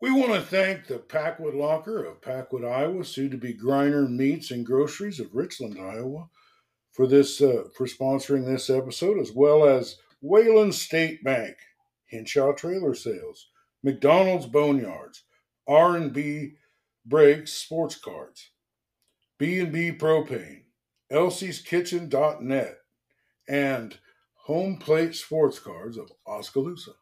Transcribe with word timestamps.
We 0.00 0.10
want 0.10 0.32
to 0.32 0.40
thank 0.40 0.86
the 0.86 0.98
Packwood 0.98 1.54
Locker 1.54 2.02
of 2.04 2.22
Packwood, 2.22 2.64
Iowa, 2.64 3.04
soon 3.04 3.30
to 3.32 3.36
be 3.36 3.52
Griner 3.52 4.08
Meats 4.08 4.50
and 4.50 4.64
Groceries 4.64 5.20
of 5.20 5.34
Richland, 5.34 5.76
Iowa, 5.78 6.30
for 6.90 7.06
this 7.06 7.42
uh, 7.42 7.64
for 7.76 7.86
sponsoring 7.86 8.46
this 8.46 8.70
episode, 8.70 9.18
as 9.18 9.32
well 9.32 9.68
as 9.68 9.98
Wayland 10.22 10.74
State 10.74 11.22
Bank, 11.22 11.54
Henshaw 12.10 12.52
Trailer 12.52 12.94
Sales, 12.94 13.48
McDonald's 13.82 14.46
Boneyards, 14.46 15.22
R&B 15.68 16.54
Brakes 17.04 17.52
Sports 17.52 17.96
Cards, 17.96 18.50
B&B 19.38 19.92
Propane, 19.92 20.62
Elsie's 21.10 21.60
Kitchen.net, 21.60 22.78
and 23.48 23.98
Home 24.46 24.78
Plate 24.78 25.14
Sports 25.14 25.58
Cards 25.58 25.98
of 25.98 26.10
Oskaloosa. 26.26 26.92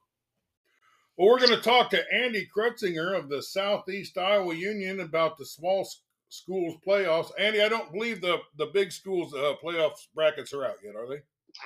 Well, 1.19 1.27
we're 1.27 1.41
going 1.41 1.51
to 1.51 1.61
talk 1.61 1.91
to 1.91 2.15
Andy 2.15 2.47
Krutsinger 2.57 3.19
of 3.19 3.29
the 3.29 3.43
Southeast 3.43 4.17
Iowa 4.17 4.55
Union 4.55 5.01
about 5.01 5.37
the 5.37 5.45
small 5.45 5.89
schools 6.29 6.77
playoffs. 6.87 7.33
Andy, 7.37 7.61
I 7.61 7.69
don't 7.69 7.91
believe 7.93 8.21
the 8.21 8.39
the 8.57 8.67
big 8.67 8.93
schools 8.93 9.35
uh, 9.35 9.55
playoffs 9.63 10.07
brackets 10.15 10.53
are 10.53 10.65
out 10.65 10.77
yet, 10.85 10.95
are 10.95 11.09
they? 11.09 11.17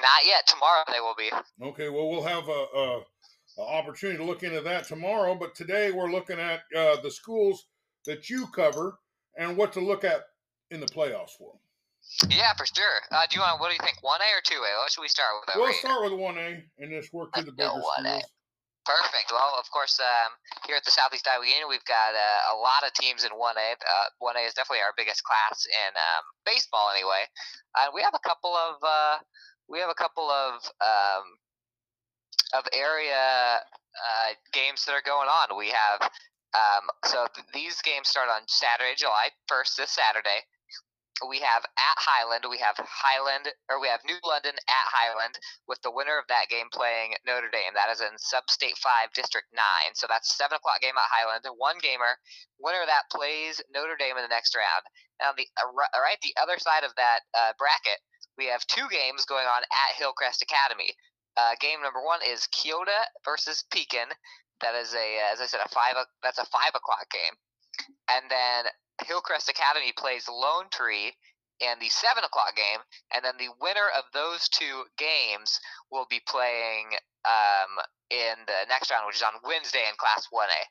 Not 0.01 0.25
yet. 0.25 0.47
Tomorrow 0.47 0.84
they 0.91 1.01
will 1.01 1.15
be. 1.19 1.30
Okay. 1.69 1.91
Well, 1.91 2.09
we'll 2.09 2.23
have 2.23 2.48
a, 2.48 2.65
a, 2.75 3.01
a 3.59 3.62
opportunity 3.62 4.16
to 4.19 4.25
look 4.25 4.42
into 4.42 4.62
that 4.62 4.84
tomorrow. 4.84 5.34
But 5.34 5.55
today 5.55 5.91
we're 5.91 6.11
looking 6.11 6.39
at 6.39 6.61
uh, 6.75 7.03
the 7.03 7.11
schools 7.11 7.66
that 8.06 8.30
you 8.30 8.47
cover 8.55 8.98
and 9.37 9.59
what 9.59 9.75
to 9.75 9.80
look 9.80 10.03
at 10.03 10.23
in 10.70 10.80
the 10.80 10.87
playoffs 10.87 11.33
for. 11.37 11.53
Yeah, 12.30 12.55
for 12.56 12.64
sure. 12.64 13.00
Uh, 13.11 13.27
do 13.28 13.37
you 13.37 13.42
want? 13.42 13.61
What 13.61 13.69
do 13.69 13.75
you 13.75 13.80
think? 13.84 14.03
One 14.03 14.20
A 14.23 14.39
or 14.39 14.41
two 14.45 14.62
A? 14.62 14.80
What 14.80 14.91
should 14.91 15.03
we 15.03 15.09
start 15.09 15.28
with? 15.47 15.56
We'll 15.56 15.75
start 15.75 16.11
with 16.11 16.19
one 16.19 16.39
A 16.39 16.64
and 16.78 16.91
just 16.91 17.12
work 17.12 17.34
through 17.34 17.45
the 17.45 17.53
bigger 17.53 17.69
schools. 17.69 18.23
Perfect. 18.82 19.30
Well, 19.30 19.54
of 19.59 19.70
course, 19.70 20.00
um, 20.02 20.34
here 20.66 20.74
at 20.74 20.84
the 20.84 20.91
Southeast 20.91 21.28
Iowa 21.30 21.46
Union, 21.46 21.70
we've 21.70 21.86
got 21.86 22.18
uh, 22.18 22.50
a 22.50 22.56
lot 22.59 22.82
of 22.82 22.91
teams 22.98 23.22
in 23.22 23.30
1A. 23.30 23.78
Uh, 23.78 24.08
1A 24.18 24.42
is 24.42 24.55
definitely 24.58 24.83
our 24.83 24.91
biggest 24.98 25.22
class 25.22 25.62
in 25.70 25.94
um, 25.94 26.24
baseball, 26.42 26.91
anyway. 26.91 27.22
Uh, 27.78 27.94
we 27.94 28.02
have 28.02 28.14
a 28.14 28.22
couple 28.27 28.50
of 28.58 28.83
uh, 28.83 29.22
we 29.70 29.78
have 29.78 29.91
a 29.91 29.94
couple 29.94 30.27
of 30.27 30.58
um, 30.83 31.24
of 32.58 32.66
area 32.74 33.62
uh, 33.62 34.30
games 34.52 34.84
that 34.84 34.98
are 34.98 35.06
going 35.06 35.30
on. 35.30 35.55
We 35.56 35.70
have 35.70 36.02
um, 36.58 36.91
so 37.06 37.30
th- 37.39 37.46
these 37.55 37.78
games 37.86 38.08
start 38.11 38.28
on 38.28 38.42
Saturday, 38.50 38.98
July 38.98 39.30
1st, 39.46 39.77
this 39.78 39.94
Saturday 39.94 40.42
we 41.28 41.39
have 41.41 41.62
at 41.78 41.98
Highland, 41.98 42.45
we 42.48 42.59
have 42.59 42.75
Highland, 42.78 43.51
or 43.70 43.78
we 43.81 43.89
have 43.89 44.03
New 44.06 44.19
London 44.27 44.55
at 44.56 44.87
Highland, 44.91 45.39
with 45.69 45.79
the 45.83 45.95
winner 45.95 46.19
of 46.19 46.27
that 46.29 46.51
game 46.51 46.67
playing 46.73 47.14
Notre 47.27 47.51
Dame. 47.51 47.75
That 47.75 47.91
is 47.91 48.01
in 48.01 48.14
Sub-State 48.19 48.79
5, 48.79 49.12
District 49.14 49.47
9. 49.55 49.62
So 49.95 50.06
that's 50.11 50.34
7 50.34 50.55
o'clock 50.56 50.81
game 50.83 50.98
at 50.98 51.12
Highland. 51.12 51.47
One 51.56 51.79
gamer, 51.79 52.19
winner 52.59 52.83
that 52.87 53.11
plays 53.11 53.62
Notre 53.70 53.97
Dame 53.98 54.19
in 54.19 54.27
the 54.27 54.33
next 54.33 54.56
round. 54.56 54.84
Now, 55.23 55.31
the 55.37 55.47
uh, 55.55 55.70
right 55.70 56.19
the 56.23 56.34
other 56.42 56.59
side 56.59 56.83
of 56.83 56.95
that 56.98 57.23
uh, 57.31 57.55
bracket, 57.55 58.03
we 58.34 58.51
have 58.51 58.67
two 58.67 58.89
games 58.91 59.25
going 59.25 59.47
on 59.47 59.62
at 59.62 59.98
Hillcrest 59.98 60.42
Academy. 60.42 60.98
Uh, 61.36 61.55
game 61.61 61.81
number 61.81 62.03
one 62.03 62.20
is 62.27 62.51
Keota 62.51 63.07
versus 63.25 63.64
Pekin. 63.70 64.11
That 64.61 64.75
is 64.75 64.95
a, 64.95 65.09
as 65.33 65.41
I 65.41 65.47
said, 65.47 65.61
a 65.64 65.69
five. 65.70 65.95
That's 66.23 66.39
a 66.39 66.47
five 66.51 66.75
o'clock 66.75 67.07
game. 67.11 67.39
And 68.11 68.27
then 68.29 68.67
Hillcrest 69.06 69.48
Academy 69.48 69.92
plays 69.97 70.28
Lone 70.28 70.69
Tree 70.70 71.12
in 71.61 71.78
the 71.78 71.89
seven 71.89 72.25
o'clock 72.25 72.56
game, 72.56 72.81
and 73.14 73.25
then 73.25 73.39
the 73.39 73.53
winner 73.61 73.86
of 73.97 74.05
those 74.12 74.48
two 74.48 74.84
games 74.98 75.61
will 75.91 76.06
be 76.11 76.20
playing 76.27 76.98
um, 77.25 77.73
in 78.11 78.34
the 78.47 78.67
next 78.69 78.91
round, 78.91 79.06
which 79.06 79.17
is 79.17 79.23
on 79.23 79.39
Wednesday 79.45 79.86
in 79.86 79.95
Class 79.98 80.27
One 80.30 80.50
A. 80.50 80.62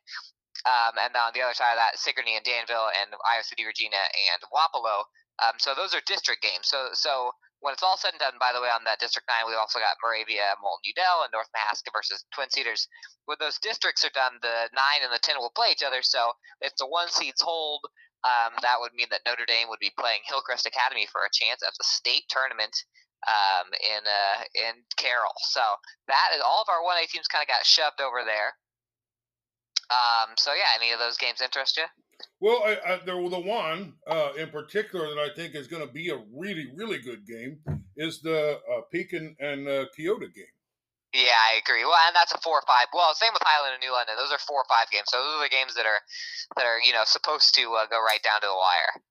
Um, 0.61 0.93
and 1.01 1.15
then 1.15 1.23
on 1.23 1.33
the 1.33 1.41
other 1.41 1.55
side 1.55 1.73
of 1.73 1.81
that, 1.81 1.97
Sigourney 1.97 2.35
and 2.35 2.45
Danville 2.45 2.91
and 3.01 3.15
Iowa 3.25 3.43
City, 3.43 3.65
Regina, 3.65 3.97
and 3.97 4.41
Wapello. 4.53 5.07
Um, 5.41 5.57
so 5.57 5.73
those 5.73 5.95
are 5.95 6.03
district 6.05 6.43
games. 6.43 6.67
So 6.69 6.93
so 6.93 7.31
when 7.61 7.73
it's 7.73 7.85
all 7.85 7.97
said 7.97 8.17
and 8.17 8.19
done, 8.19 8.41
by 8.41 8.51
the 8.53 8.61
way, 8.61 8.73
on 8.73 8.83
that 8.89 8.99
District 8.99 9.29
9, 9.29 9.45
we've 9.45 9.57
also 9.57 9.77
got 9.77 10.01
Moravia, 10.01 10.57
Moulton 10.65 10.81
Udell, 10.81 11.21
and 11.21 11.31
North 11.31 11.49
Mahaska 11.53 11.93
versus 11.93 12.25
Twin 12.33 12.49
Cedars. 12.49 12.89
When 13.29 13.37
those 13.39 13.61
districts 13.61 14.01
are 14.03 14.13
done, 14.17 14.41
the 14.41 14.65
9 14.73 15.05
and 15.05 15.13
the 15.13 15.21
10 15.21 15.37
will 15.37 15.53
play 15.53 15.69
each 15.69 15.85
other. 15.85 16.01
So 16.01 16.33
if 16.59 16.73
the 16.81 16.89
one 16.89 17.07
seeds 17.13 17.41
hold, 17.41 17.85
um, 18.23 18.53
that 18.61 18.77
would 18.79 18.93
mean 18.93 19.09
that 19.09 19.25
Notre 19.25 19.45
Dame 19.45 19.69
would 19.69 19.81
be 19.81 19.93
playing 19.97 20.21
Hillcrest 20.29 20.65
Academy 20.65 21.07
for 21.11 21.25
a 21.25 21.33
chance 21.33 21.61
at 21.65 21.73
the 21.77 21.85
state 21.85 22.29
tournament 22.29 22.73
um, 23.25 23.67
in 23.81 24.01
uh, 24.05 24.39
in 24.53 24.73
Carroll. 24.97 25.37
So 25.49 25.61
that 26.07 26.29
is 26.35 26.41
all 26.45 26.61
of 26.61 26.69
our 26.69 26.85
1A 26.85 27.09
teams 27.09 27.27
kind 27.27 27.41
of 27.41 27.49
got 27.49 27.65
shoved 27.65 28.01
over 28.01 28.21
there. 28.25 28.53
Um, 29.89 30.37
so 30.37 30.53
yeah, 30.53 30.77
any 30.77 30.93
of 30.93 30.99
those 30.99 31.17
games 31.17 31.41
interest 31.41 31.77
you? 31.77 31.85
Well, 32.39 32.61
I, 32.63 32.93
I, 32.93 32.99
the 33.03 33.17
one 33.17 33.93
uh, 34.07 34.29
in 34.37 34.49
particular 34.49 35.09
that 35.09 35.19
I 35.19 35.35
think 35.35 35.55
is 35.55 35.67
going 35.67 35.85
to 35.85 35.91
be 35.91 36.09
a 36.09 36.21
really, 36.33 36.71
really 36.75 36.99
good 36.99 37.25
game 37.25 37.59
is 37.97 38.21
the 38.21 38.59
uh, 38.71 38.81
Pekin 38.91 39.35
and 39.39 39.67
uh, 39.67 39.85
Keota 39.97 40.31
game. 40.33 40.55
Yeah, 41.11 41.35
I 41.35 41.59
agree. 41.59 41.83
Well, 41.83 41.99
and 42.07 42.15
that's 42.15 42.31
a 42.31 42.39
four 42.39 42.63
or 42.63 42.67
five. 42.67 42.87
Well, 42.95 43.11
same 43.19 43.35
with 43.35 43.43
Highland 43.43 43.75
and 43.75 43.83
New 43.83 43.91
London. 43.91 44.15
Those 44.15 44.31
are 44.31 44.39
four 44.39 44.63
or 44.63 44.69
five 44.71 44.87
games. 44.95 45.11
So 45.11 45.19
those 45.19 45.43
are 45.43 45.43
the 45.43 45.51
games 45.51 45.75
that 45.75 45.83
are 45.83 45.99
that 46.55 46.63
are 46.63 46.79
you 46.79 46.95
know 46.95 47.03
supposed 47.03 47.51
to 47.59 47.63
uh, 47.75 47.87
go 47.91 47.99
right 47.99 48.23
down 48.23 48.39
to 48.39 48.47
the 48.47 48.55
wire. 48.55 49.03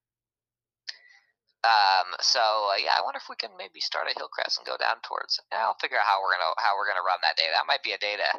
Um, 1.61 2.17
so 2.17 2.41
uh, 2.73 2.81
yeah, 2.81 2.97
I 2.97 3.05
wonder 3.05 3.21
if 3.21 3.29
we 3.29 3.37
can 3.37 3.53
maybe 3.53 3.77
start 3.85 4.09
at 4.09 4.17
Hillcrest 4.17 4.57
and 4.57 4.65
go 4.65 4.81
down 4.81 4.97
towards. 5.05 5.37
I'll 5.53 5.77
figure 5.77 6.01
out 6.01 6.09
how 6.09 6.17
we're 6.25 6.33
gonna 6.33 6.57
how 6.57 6.73
we're 6.73 6.89
gonna 6.89 7.05
run 7.05 7.21
that 7.21 7.37
day. 7.37 7.45
That 7.53 7.69
might 7.69 7.85
be 7.85 7.93
a 7.93 8.01
day 8.01 8.17
to 8.17 8.29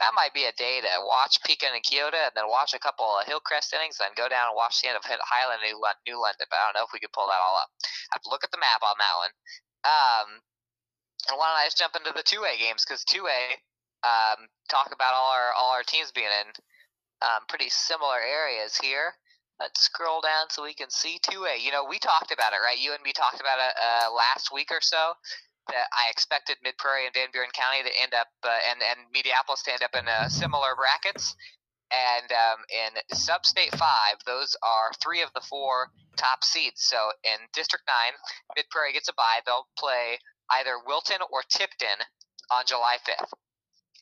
that 0.00 0.16
might 0.16 0.32
be 0.32 0.48
a 0.48 0.56
day 0.56 0.80
to 0.80 0.88
watch 1.04 1.44
Pekin 1.44 1.76
and 1.76 1.84
Keota, 1.84 2.32
and 2.32 2.34
then 2.34 2.48
watch 2.48 2.72
a 2.72 2.80
couple 2.80 3.04
of 3.04 3.28
Hillcrest 3.28 3.76
innings, 3.76 4.00
then 4.00 4.16
go 4.16 4.32
down 4.32 4.48
and 4.48 4.56
watch 4.56 4.80
the 4.80 4.88
end 4.88 4.96
of 4.96 5.04
Highland 5.04 5.60
and 5.60 5.76
New 6.08 6.16
London. 6.16 6.48
But 6.48 6.56
I 6.56 6.72
don't 6.72 6.80
know 6.80 6.88
if 6.88 6.96
we 6.96 7.04
could 7.04 7.12
pull 7.12 7.28
that 7.28 7.44
all 7.44 7.60
up. 7.60 7.68
I 7.84 8.16
have 8.16 8.24
to 8.24 8.32
look 8.32 8.48
at 8.48 8.50
the 8.50 8.58
map 8.58 8.80
on 8.80 8.96
that 8.96 9.16
one. 9.20 9.32
Um, 9.84 10.28
and 11.28 11.38
why 11.38 11.48
don't 11.48 11.62
I 11.62 11.66
just 11.66 11.78
jump 11.78 11.96
into 11.96 12.12
the 12.12 12.24
two 12.24 12.44
A 12.44 12.58
games 12.58 12.84
because 12.84 13.04
two 13.04 13.26
A 13.26 13.42
um, 14.04 14.48
talk 14.68 14.92
about 14.92 15.16
all 15.16 15.32
our 15.32 15.50
all 15.56 15.72
our 15.72 15.82
teams 15.82 16.12
being 16.12 16.28
in 16.28 16.48
um, 17.24 17.48
pretty 17.48 17.70
similar 17.70 18.20
areas 18.20 18.76
here. 18.76 19.16
Let's 19.60 19.80
scroll 19.86 20.20
down 20.20 20.50
so 20.50 20.64
we 20.66 20.74
can 20.74 20.90
see 20.90 21.18
two 21.22 21.46
A. 21.46 21.56
You 21.56 21.72
know, 21.72 21.86
we 21.88 21.98
talked 21.98 22.32
about 22.32 22.52
it, 22.52 22.60
right? 22.60 22.78
You 22.78 22.92
and 22.92 23.02
me 23.02 23.12
talked 23.12 23.40
about 23.40 23.58
it 23.58 23.74
uh, 23.78 24.12
last 24.12 24.52
week 24.52 24.68
or 24.70 24.82
so. 24.82 25.14
That 25.72 25.88
I 25.96 26.10
expected 26.10 26.60
Mid 26.62 26.76
Prairie 26.76 27.06
and 27.06 27.14
Van 27.14 27.32
Buren 27.32 27.48
County 27.56 27.80
to 27.80 27.92
end 28.02 28.12
up, 28.12 28.28
uh, 28.44 28.52
and 28.68 28.84
and 28.84 29.08
Mediapolis 29.08 29.64
to 29.64 29.72
end 29.72 29.82
up 29.82 29.96
in 29.96 30.04
uh, 30.04 30.28
similar 30.28 30.76
brackets. 30.76 31.34
And 31.92 32.32
um, 32.32 32.64
in 32.72 33.16
Sub-State 33.16 33.76
5, 33.76 33.78
those 34.26 34.56
are 34.64 34.90
three 35.00 35.22
of 35.22 35.30
the 35.34 35.40
four 35.40 35.92
top 36.16 36.42
seeds. 36.42 36.82
So 36.82 37.12
in 37.22 37.38
District 37.52 37.84
9, 37.86 37.96
Mid 38.56 38.66
Prairie 38.70 38.92
gets 38.92 39.08
a 39.08 39.14
bye. 39.14 39.40
They'll 39.46 39.68
play 39.78 40.18
either 40.50 40.78
Wilton 40.84 41.20
or 41.30 41.42
Tipton 41.48 42.04
on 42.50 42.64
July 42.66 42.98
5th. 43.00 43.32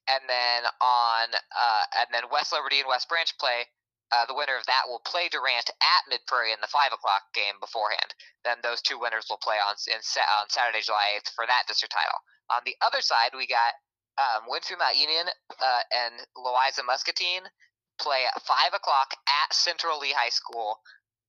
And 0.08 0.26
then 0.26 0.66
on 0.82 1.30
uh, 1.30 1.84
and 2.02 2.10
then 2.10 2.26
West 2.32 2.50
Liberty 2.50 2.82
and 2.82 2.88
West 2.90 3.08
Branch 3.08 3.30
play. 3.38 3.70
Uh, 4.12 4.26
the 4.28 4.36
winner 4.36 4.58
of 4.60 4.66
that 4.68 4.84
will 4.90 5.00
play 5.08 5.30
Durant 5.32 5.72
at 5.80 6.02
Mid 6.10 6.20
Prairie 6.28 6.52
in 6.52 6.60
the 6.60 6.68
five 6.68 6.92
o'clock 6.92 7.32
game 7.32 7.56
beforehand. 7.62 8.12
Then 8.44 8.60
those 8.60 8.82
two 8.82 9.00
winners 9.00 9.24
will 9.30 9.40
play 9.40 9.56
on 9.56 9.72
in, 9.88 9.96
on 9.96 10.46
Saturday, 10.52 10.84
July 10.84 11.16
eighth, 11.16 11.32
for 11.32 11.46
that 11.46 11.64
district 11.64 11.94
title. 11.96 12.20
On 12.52 12.60
the 12.66 12.76
other 12.84 13.00
side, 13.00 13.32
we 13.32 13.46
got 13.46 13.72
um, 14.20 14.44
Winfield 14.50 14.84
Mount 14.84 14.98
Union 15.00 15.32
uh, 15.56 15.82
and 15.94 16.12
Louisa 16.36 16.82
Muscatine 16.84 17.48
play 17.96 18.26
at 18.26 18.36
five 18.42 18.74
o'clock 18.74 19.14
at 19.24 19.54
Central 19.54 19.98
Lee 19.98 20.12
High 20.12 20.34
School 20.34 20.82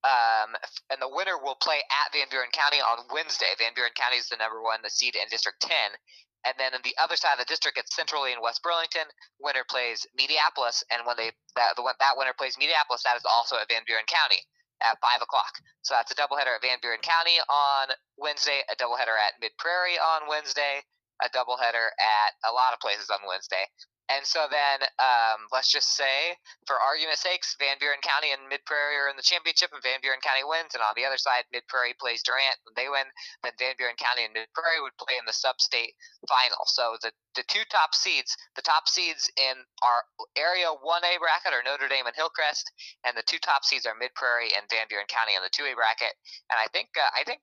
um, 0.03 0.52
and 0.91 1.00
the 1.00 1.08
winner 1.08 1.40
will 1.40 1.56
play 1.64 1.80
at 1.80 2.12
Van 2.12 2.28
Buren 2.28 2.52
County 2.52 2.84
on 2.84 3.08
Wednesday. 3.12 3.56
Van 3.58 3.72
Buren 3.74 3.96
County 3.96 4.19
is 4.19 4.28
the 4.28 4.36
number 4.36 4.62
one 4.62 4.84
the 4.84 4.91
seed 4.91 5.16
in 5.16 5.28
District 5.31 5.59
10. 5.64 5.72
And 6.44 6.56
then 6.59 6.75
on 6.75 6.84
the 6.84 6.91
other 7.00 7.16
side 7.16 7.40
of 7.40 7.40
the 7.40 7.47
district, 7.47 7.80
it's 7.80 7.96
Central 7.96 8.28
Lee 8.28 8.36
in 8.36 8.44
West 8.44 8.59
Burlington. 8.59 9.08
Winner 9.40 9.63
plays 9.63 10.03
Mediapolis, 10.12 10.84
and 10.92 11.08
when 11.08 11.16
they 11.16 11.31
that 11.56 11.80
the 11.80 11.84
that 11.88 12.19
winner 12.19 12.36
plays 12.36 12.60
Mediapolis, 12.60 13.07
that 13.07 13.16
is 13.16 13.24
also 13.24 13.56
at 13.56 13.72
Van 13.72 13.88
Buren 13.88 14.04
County 14.12 14.44
at 14.83 15.00
five 15.00 15.24
o'clock. 15.24 15.56
So 15.88 15.95
that's 15.95 16.12
a 16.12 16.19
doubleheader 16.19 16.60
at 16.60 16.62
Van 16.62 16.83
Buren 16.83 17.00
County 17.00 17.39
on 17.48 17.95
Wednesday, 18.19 18.60
a 18.68 18.75
doubleheader 18.75 19.16
at 19.16 19.39
Mid 19.39 19.56
Prairie 19.56 19.95
on 19.95 20.28
Wednesday, 20.28 20.83
a 21.24 21.31
doubleheader 21.31 21.95
at 21.95 22.36
a 22.44 22.51
lot 22.51 22.75
of 22.75 22.83
places 22.83 23.07
on 23.07 23.24
Wednesday. 23.24 23.63
And 24.12 24.28
so 24.28 24.52
then, 24.52 24.84
um, 25.00 25.48
let's 25.52 25.72
just 25.72 25.96
say, 25.96 26.36
for 26.68 26.76
argument's 26.76 27.24
sakes, 27.24 27.56
Van 27.56 27.80
Buren 27.80 28.04
County 28.04 28.36
and 28.36 28.52
Mid 28.52 28.60
Prairie 28.68 29.00
are 29.00 29.08
in 29.08 29.16
the 29.16 29.24
championship, 29.24 29.72
and 29.72 29.82
Van 29.82 30.04
Buren 30.04 30.20
County 30.20 30.44
wins. 30.44 30.76
And 30.76 30.84
on 30.84 30.92
the 31.00 31.08
other 31.08 31.18
side, 31.18 31.48
Mid 31.56 31.64
Prairie 31.72 31.96
plays 31.96 32.20
Durant, 32.22 32.60
and 32.68 32.76
they 32.76 32.92
win. 32.92 33.08
Then 33.42 33.56
Van 33.56 33.76
Buren 33.80 33.96
County 33.96 34.28
and 34.28 34.36
Mid 34.36 34.52
Prairie 34.52 34.84
would 34.84 34.96
play 35.00 35.16
in 35.16 35.24
the 35.24 35.36
sub-state 35.36 35.96
final. 36.28 36.68
So 36.68 37.00
the 37.00 37.16
the 37.36 37.48
two 37.48 37.66
top 37.72 37.96
seeds, 37.96 38.38
the 38.56 38.62
top 38.62 38.88
seeds 38.88 39.26
in 39.38 39.66
our 39.82 40.06
Area 40.38 40.70
1A 40.70 41.18
bracket 41.18 41.54
are 41.56 41.66
Notre 41.66 41.90
Dame 41.90 42.06
and 42.06 42.16
Hillcrest, 42.16 42.70
and 43.02 43.18
the 43.18 43.26
two 43.26 43.40
top 43.40 43.66
seeds 43.66 43.88
are 43.88 43.98
Mid 43.98 44.14
Prairie 44.14 44.54
and 44.54 44.70
Van 44.70 44.86
Buren 44.90 45.10
County 45.10 45.34
in 45.34 45.42
the 45.42 45.50
2A 45.50 45.74
bracket. 45.74 46.14
And 46.52 46.60
I 46.62 46.68
think 46.70 46.94
uh, 46.94 47.10
I 47.16 47.24
think 47.24 47.42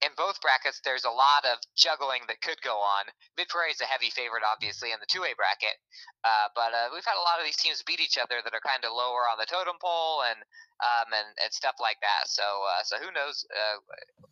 in 0.00 0.12
both 0.16 0.40
brackets, 0.40 0.80
there's 0.84 1.04
a 1.04 1.12
lot 1.12 1.44
of 1.44 1.60
juggling 1.76 2.24
that 2.28 2.40
could 2.40 2.60
go 2.64 2.80
on. 2.80 3.04
Mid 3.36 3.48
Prairie 3.48 3.72
is 3.72 3.80
a 3.80 3.88
heavy 3.88 4.08
favorite, 4.08 4.42
obviously, 4.44 4.92
in 4.92 4.98
the 5.00 5.08
two 5.08 5.24
A 5.28 5.36
bracket, 5.36 5.76
uh, 6.24 6.48
but 6.56 6.72
uh, 6.72 6.88
we've 6.92 7.04
had 7.04 7.20
a 7.20 7.26
lot 7.26 7.36
of 7.36 7.44
these 7.44 7.60
teams 7.60 7.84
beat 7.84 8.00
each 8.00 8.16
other 8.16 8.40
that 8.40 8.56
are 8.56 8.64
kind 8.64 8.80
of 8.84 8.96
lower 8.96 9.28
on 9.28 9.36
the 9.36 9.48
totem 9.48 9.76
pole 9.76 10.24
and 10.24 10.40
um, 10.80 11.08
and, 11.12 11.28
and 11.44 11.52
stuff 11.52 11.76
like 11.76 12.00
that. 12.00 12.32
So 12.32 12.44
uh, 12.44 12.82
so 12.84 12.96
who 12.96 13.12
knows 13.12 13.44
uh, 13.52 13.76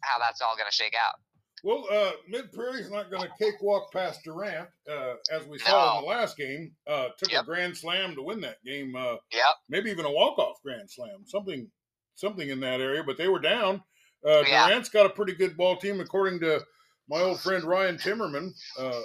how 0.00 0.16
that's 0.16 0.40
all 0.40 0.56
going 0.56 0.70
to 0.70 0.74
shake 0.74 0.96
out. 0.96 1.20
Well, 1.64 1.86
uh, 1.90 2.12
Mid 2.28 2.52
Prairie's 2.52 2.90
not 2.90 3.10
going 3.10 3.22
to 3.22 3.32
cakewalk 3.38 3.92
past 3.92 4.20
Durant, 4.24 4.68
uh, 4.88 5.14
as 5.32 5.44
we 5.46 5.58
saw 5.58 5.94
no. 5.94 5.98
in 5.98 6.04
the 6.04 6.08
last 6.08 6.36
game. 6.36 6.72
Uh, 6.86 7.08
took 7.18 7.32
yep. 7.32 7.42
a 7.42 7.44
grand 7.44 7.76
slam 7.76 8.14
to 8.14 8.22
win 8.22 8.40
that 8.42 8.62
game. 8.64 8.94
Uh, 8.94 9.16
yep. 9.32 9.58
Maybe 9.68 9.90
even 9.90 10.04
a 10.04 10.10
walk 10.10 10.38
off 10.38 10.62
grand 10.62 10.90
slam, 10.90 11.26
something 11.26 11.68
something 12.14 12.48
in 12.48 12.60
that 12.60 12.80
area. 12.80 13.02
But 13.04 13.18
they 13.18 13.28
were 13.28 13.40
down. 13.40 13.82
Uh, 14.26 14.42
yeah. 14.46 14.66
Durant's 14.66 14.88
got 14.88 15.06
a 15.06 15.10
pretty 15.10 15.34
good 15.34 15.56
ball 15.56 15.76
team, 15.76 16.00
according 16.00 16.40
to 16.40 16.60
my 17.08 17.20
old 17.20 17.40
friend 17.40 17.64
Ryan 17.64 17.96
Timmerman. 17.96 18.52
Uh, 18.78 19.00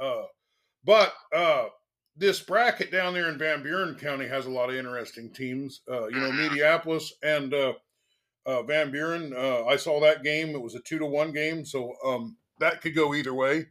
uh, 0.00 0.24
but 0.84 1.12
uh, 1.34 1.66
this 2.16 2.40
bracket 2.40 2.92
down 2.92 3.14
there 3.14 3.28
in 3.28 3.38
Van 3.38 3.62
Buren 3.62 3.94
County 3.94 4.26
has 4.28 4.46
a 4.46 4.50
lot 4.50 4.70
of 4.70 4.76
interesting 4.76 5.30
teams. 5.32 5.80
Uh, 5.90 6.06
you 6.06 6.20
know, 6.20 6.30
mm-hmm. 6.30 6.54
Mediapolis 6.54 7.10
and 7.22 7.54
uh, 7.54 8.62
Van 8.62 8.90
Buren. 8.90 9.34
I 9.34 9.76
saw 9.76 10.00
that 10.00 10.22
game. 10.22 10.50
It 10.50 10.62
was 10.62 10.74
a 10.74 10.80
two 10.80 10.98
to 10.98 11.06
one 11.06 11.32
game, 11.32 11.64
so 11.64 11.94
um, 12.04 12.36
that 12.60 12.80
could 12.80 12.94
go 12.94 13.14
either 13.14 13.34
way. 13.34 13.66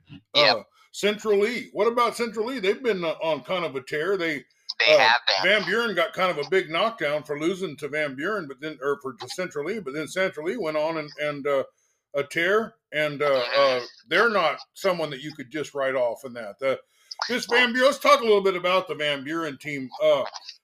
Central 0.91 1.39
Lee. 1.39 1.69
What 1.73 1.87
about 1.87 2.15
Central 2.15 2.45
Lee? 2.45 2.59
They've 2.59 2.83
been 2.83 3.03
on 3.03 3.41
kind 3.41 3.65
of 3.65 3.75
a 3.75 3.81
tear. 3.81 4.15
They 4.15 4.43
they 4.85 4.95
uh, 4.95 4.99
have. 4.99 5.21
Van 5.43 5.63
Buren 5.65 5.95
got 5.95 6.13
kind 6.13 6.31
of 6.31 6.43
a 6.43 6.49
big 6.49 6.69
knockdown 6.69 7.23
for 7.23 7.39
losing 7.39 7.75
to 7.77 7.87
Van 7.87 8.15
Buren, 8.15 8.47
but 8.47 8.59
then 8.59 8.77
or 8.81 8.99
for 9.01 9.13
to 9.13 9.29
Central 9.29 9.65
Lee, 9.65 9.79
but 9.79 9.93
then 9.93 10.07
Central 10.07 10.47
Lee 10.47 10.57
went 10.57 10.77
on 10.77 10.97
and 10.97 11.09
and 11.21 11.47
uh, 11.47 11.63
a 12.15 12.23
tear, 12.23 12.75
and 12.91 13.21
uh, 13.21 13.43
uh, 13.57 13.81
they're 14.07 14.29
not 14.29 14.59
someone 14.73 15.09
that 15.09 15.21
you 15.21 15.33
could 15.33 15.51
just 15.51 15.73
write 15.73 15.95
off 15.95 16.25
in 16.25 16.33
that. 16.33 16.59
The, 16.59 16.79
this 17.29 17.45
Van 17.45 17.73
Buren. 17.73 17.87
Let's 17.87 17.99
talk 17.99 18.21
a 18.21 18.25
little 18.25 18.41
bit 18.41 18.55
about 18.55 18.87
the 18.87 18.95
Van 18.95 19.23
Buren 19.23 19.57
team. 19.57 19.89
Uh, 20.01 20.23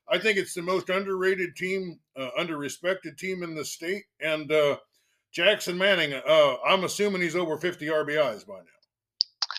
I 0.09 0.17
think 0.17 0.37
it's 0.37 0.53
the 0.53 0.61
most 0.61 0.89
underrated 0.89 1.55
team, 1.55 1.99
uh, 2.17 2.29
underrespected 2.39 3.17
team 3.17 3.43
in 3.43 3.55
the 3.55 3.65
state, 3.65 4.03
and 4.21 4.51
uh, 4.51 4.77
Jackson 5.31 5.77
Manning. 5.77 6.13
Uh, 6.13 6.55
I'm 6.65 6.83
assuming 6.83 7.21
he's 7.21 7.35
over 7.35 7.57
50 7.57 7.85
RBIs 7.87 8.45
by 8.45 8.55
now. 8.55 8.78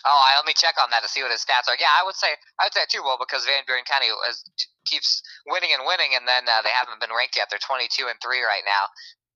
Oh, 0.05 0.21
I 0.25 0.37
let 0.41 0.49
me 0.49 0.57
check 0.57 0.81
on 0.81 0.89
that 0.91 1.05
to 1.05 1.11
see 1.13 1.21
what 1.21 1.31
his 1.31 1.45
stats 1.45 1.69
are. 1.69 1.77
Yeah, 1.77 1.93
I 1.93 2.05
would 2.05 2.17
say 2.17 2.33
I 2.57 2.69
would 2.69 2.77
say 2.77 2.89
too. 2.89 3.05
Well, 3.05 3.21
because 3.21 3.45
Van 3.45 3.67
Buren 3.69 3.85
County 3.85 4.09
has, 4.25 4.41
keeps 4.89 5.21
winning 5.45 5.77
and 5.77 5.85
winning, 5.85 6.17
and 6.17 6.25
then 6.25 6.49
uh, 6.49 6.65
they 6.65 6.73
haven't 6.73 7.01
been 7.01 7.13
ranked 7.13 7.37
yet. 7.37 7.53
They're 7.53 7.63
22 7.63 8.09
and 8.09 8.17
three 8.25 8.41
right 8.41 8.65
now. 8.65 8.89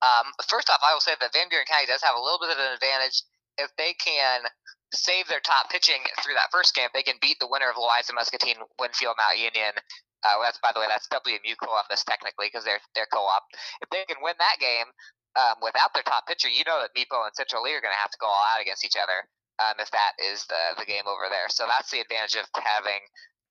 Um, 0.05 0.33
first 0.49 0.69
off, 0.73 0.81
I 0.85 0.93
will 0.93 1.05
say 1.05 1.17
that 1.17 1.33
Van 1.33 1.49
Buren 1.49 1.69
County 1.69 1.89
does 1.89 2.05
have 2.05 2.17
a 2.17 2.21
little 2.21 2.41
bit 2.41 2.53
of 2.53 2.61
an 2.61 2.73
advantage 2.77 3.25
if 3.57 3.73
they 3.77 3.93
can 3.97 4.49
save 4.93 5.29
their 5.29 5.41
top 5.41 5.69
pitching 5.69 6.01
through 6.23 6.35
that 6.35 6.53
first 6.53 6.73
game. 6.73 6.89
They 6.93 7.05
can 7.05 7.21
beat 7.21 7.39
the 7.41 7.51
winner 7.51 7.69
of 7.69 7.77
Louisa 7.77 8.13
Muscatine, 8.13 8.61
Winfield, 8.81 9.17
Mount 9.21 9.37
Union. 9.37 9.75
Uh, 10.25 10.41
that's 10.41 10.57
by 10.65 10.73
the 10.73 10.81
way, 10.81 10.89
that's 10.89 11.09
WMU 11.13 11.57
Columbus 11.61 12.05
technically 12.09 12.49
because 12.49 12.65
they're 12.65 12.81
they're 12.97 13.11
co-op. 13.13 13.45
If 13.85 13.93
they 13.93 14.09
can 14.09 14.25
win 14.25 14.37
that 14.41 14.57
game 14.57 14.89
um, 15.37 15.61
without 15.61 15.93
their 15.93 16.07
top 16.07 16.25
pitcher, 16.25 16.49
you 16.49 16.65
know 16.65 16.81
that 16.81 16.97
Meepo 16.97 17.29
and 17.29 17.37
Central 17.37 17.61
Lee 17.61 17.77
are 17.77 17.85
going 17.85 17.93
to 17.93 18.01
have 18.01 18.13
to 18.13 18.21
go 18.21 18.27
all 18.27 18.45
out 18.49 18.65
against 18.65 18.85
each 18.89 18.97
other 18.97 19.29
um, 19.59 19.77
if 19.79 19.91
that 19.91 20.13
is 20.19 20.47
the 20.47 20.79
the 20.79 20.87
game 20.87 21.07
over 21.07 21.31
there. 21.31 21.49
So 21.49 21.65
that's 21.69 21.91
the 21.91 22.01
advantage 22.01 22.37
of 22.37 22.47
having. 22.55 23.03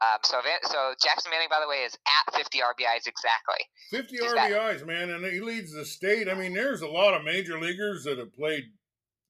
Um, 0.02 0.20
so 0.24 0.42
so 0.68 0.94
Jackson 1.02 1.32
Manning, 1.32 1.48
by 1.50 1.62
the 1.62 1.70
way, 1.70 1.88
is 1.88 1.96
at 1.96 2.36
50 2.36 2.60
RBIs 2.60 3.08
exactly. 3.08 3.64
50 3.92 4.18
He's 4.18 4.34
RBIs, 4.34 4.80
got, 4.80 4.88
man, 4.88 5.10
and 5.12 5.24
he 5.26 5.40
leads 5.40 5.74
the 5.74 5.86
state. 5.86 6.28
I 6.28 6.34
mean, 6.34 6.54
there's 6.54 6.82
a 6.82 6.88
lot 6.88 7.14
of 7.14 7.24
major 7.24 7.60
leaguers 7.60 8.04
that 8.04 8.18
have 8.18 8.34
played 8.34 8.64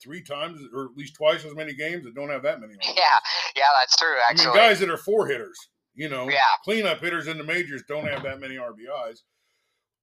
three 0.01 0.23
times 0.23 0.59
or 0.73 0.85
at 0.85 0.97
least 0.97 1.15
twice 1.15 1.45
as 1.45 1.55
many 1.55 1.73
games 1.73 2.03
that 2.03 2.15
don't 2.15 2.29
have 2.29 2.43
that 2.43 2.59
many. 2.59 2.73
Yeah, 2.83 3.19
yeah, 3.55 3.69
that's 3.79 3.95
true. 3.95 4.15
Actually, 4.29 4.45
I 4.45 4.47
mean, 4.47 4.55
guys 4.55 4.79
that 4.79 4.89
are 4.89 4.97
four 4.97 5.27
hitters, 5.27 5.57
you 5.93 6.09
know, 6.09 6.27
yeah. 6.27 6.39
cleanup 6.63 6.99
hitters 6.99 7.27
in 7.27 7.37
the 7.37 7.43
majors 7.43 7.83
don't 7.87 8.07
have 8.07 8.23
that 8.23 8.39
many 8.39 8.55
RBIs. 8.55 9.19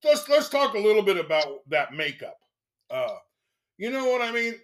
Let's 0.05 0.29
let's 0.29 0.49
talk 0.49 0.75
a 0.75 0.79
little 0.79 1.03
bit 1.03 1.19
about 1.19 1.69
that 1.69 1.93
makeup. 1.93 2.39
Uh, 2.91 3.17
you 3.77 3.91
know 3.91 4.07
what 4.07 4.23
I 4.23 4.33
mean? 4.33 4.55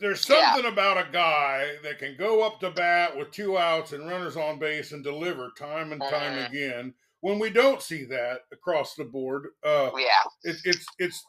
There's 0.00 0.24
something 0.24 0.64
yeah. 0.64 0.70
about 0.70 0.96
a 0.96 1.12
guy 1.12 1.74
that 1.82 1.98
can 1.98 2.16
go 2.18 2.42
up 2.42 2.58
to 2.60 2.70
bat 2.70 3.16
with 3.16 3.30
two 3.30 3.58
outs 3.58 3.92
and 3.92 4.08
runners 4.08 4.36
on 4.36 4.58
base 4.58 4.92
and 4.92 5.04
deliver 5.04 5.52
time 5.56 5.92
and 5.92 6.00
time 6.00 6.38
uh, 6.38 6.46
again. 6.46 6.94
When 7.22 7.38
we 7.38 7.50
don't 7.50 7.82
see 7.82 8.04
that 8.06 8.40
across 8.50 8.94
the 8.94 9.04
board, 9.04 9.48
uh, 9.62 9.90
yeah, 9.94 10.08
it, 10.42 10.56
it's 10.64 10.86
it's 10.98 11.22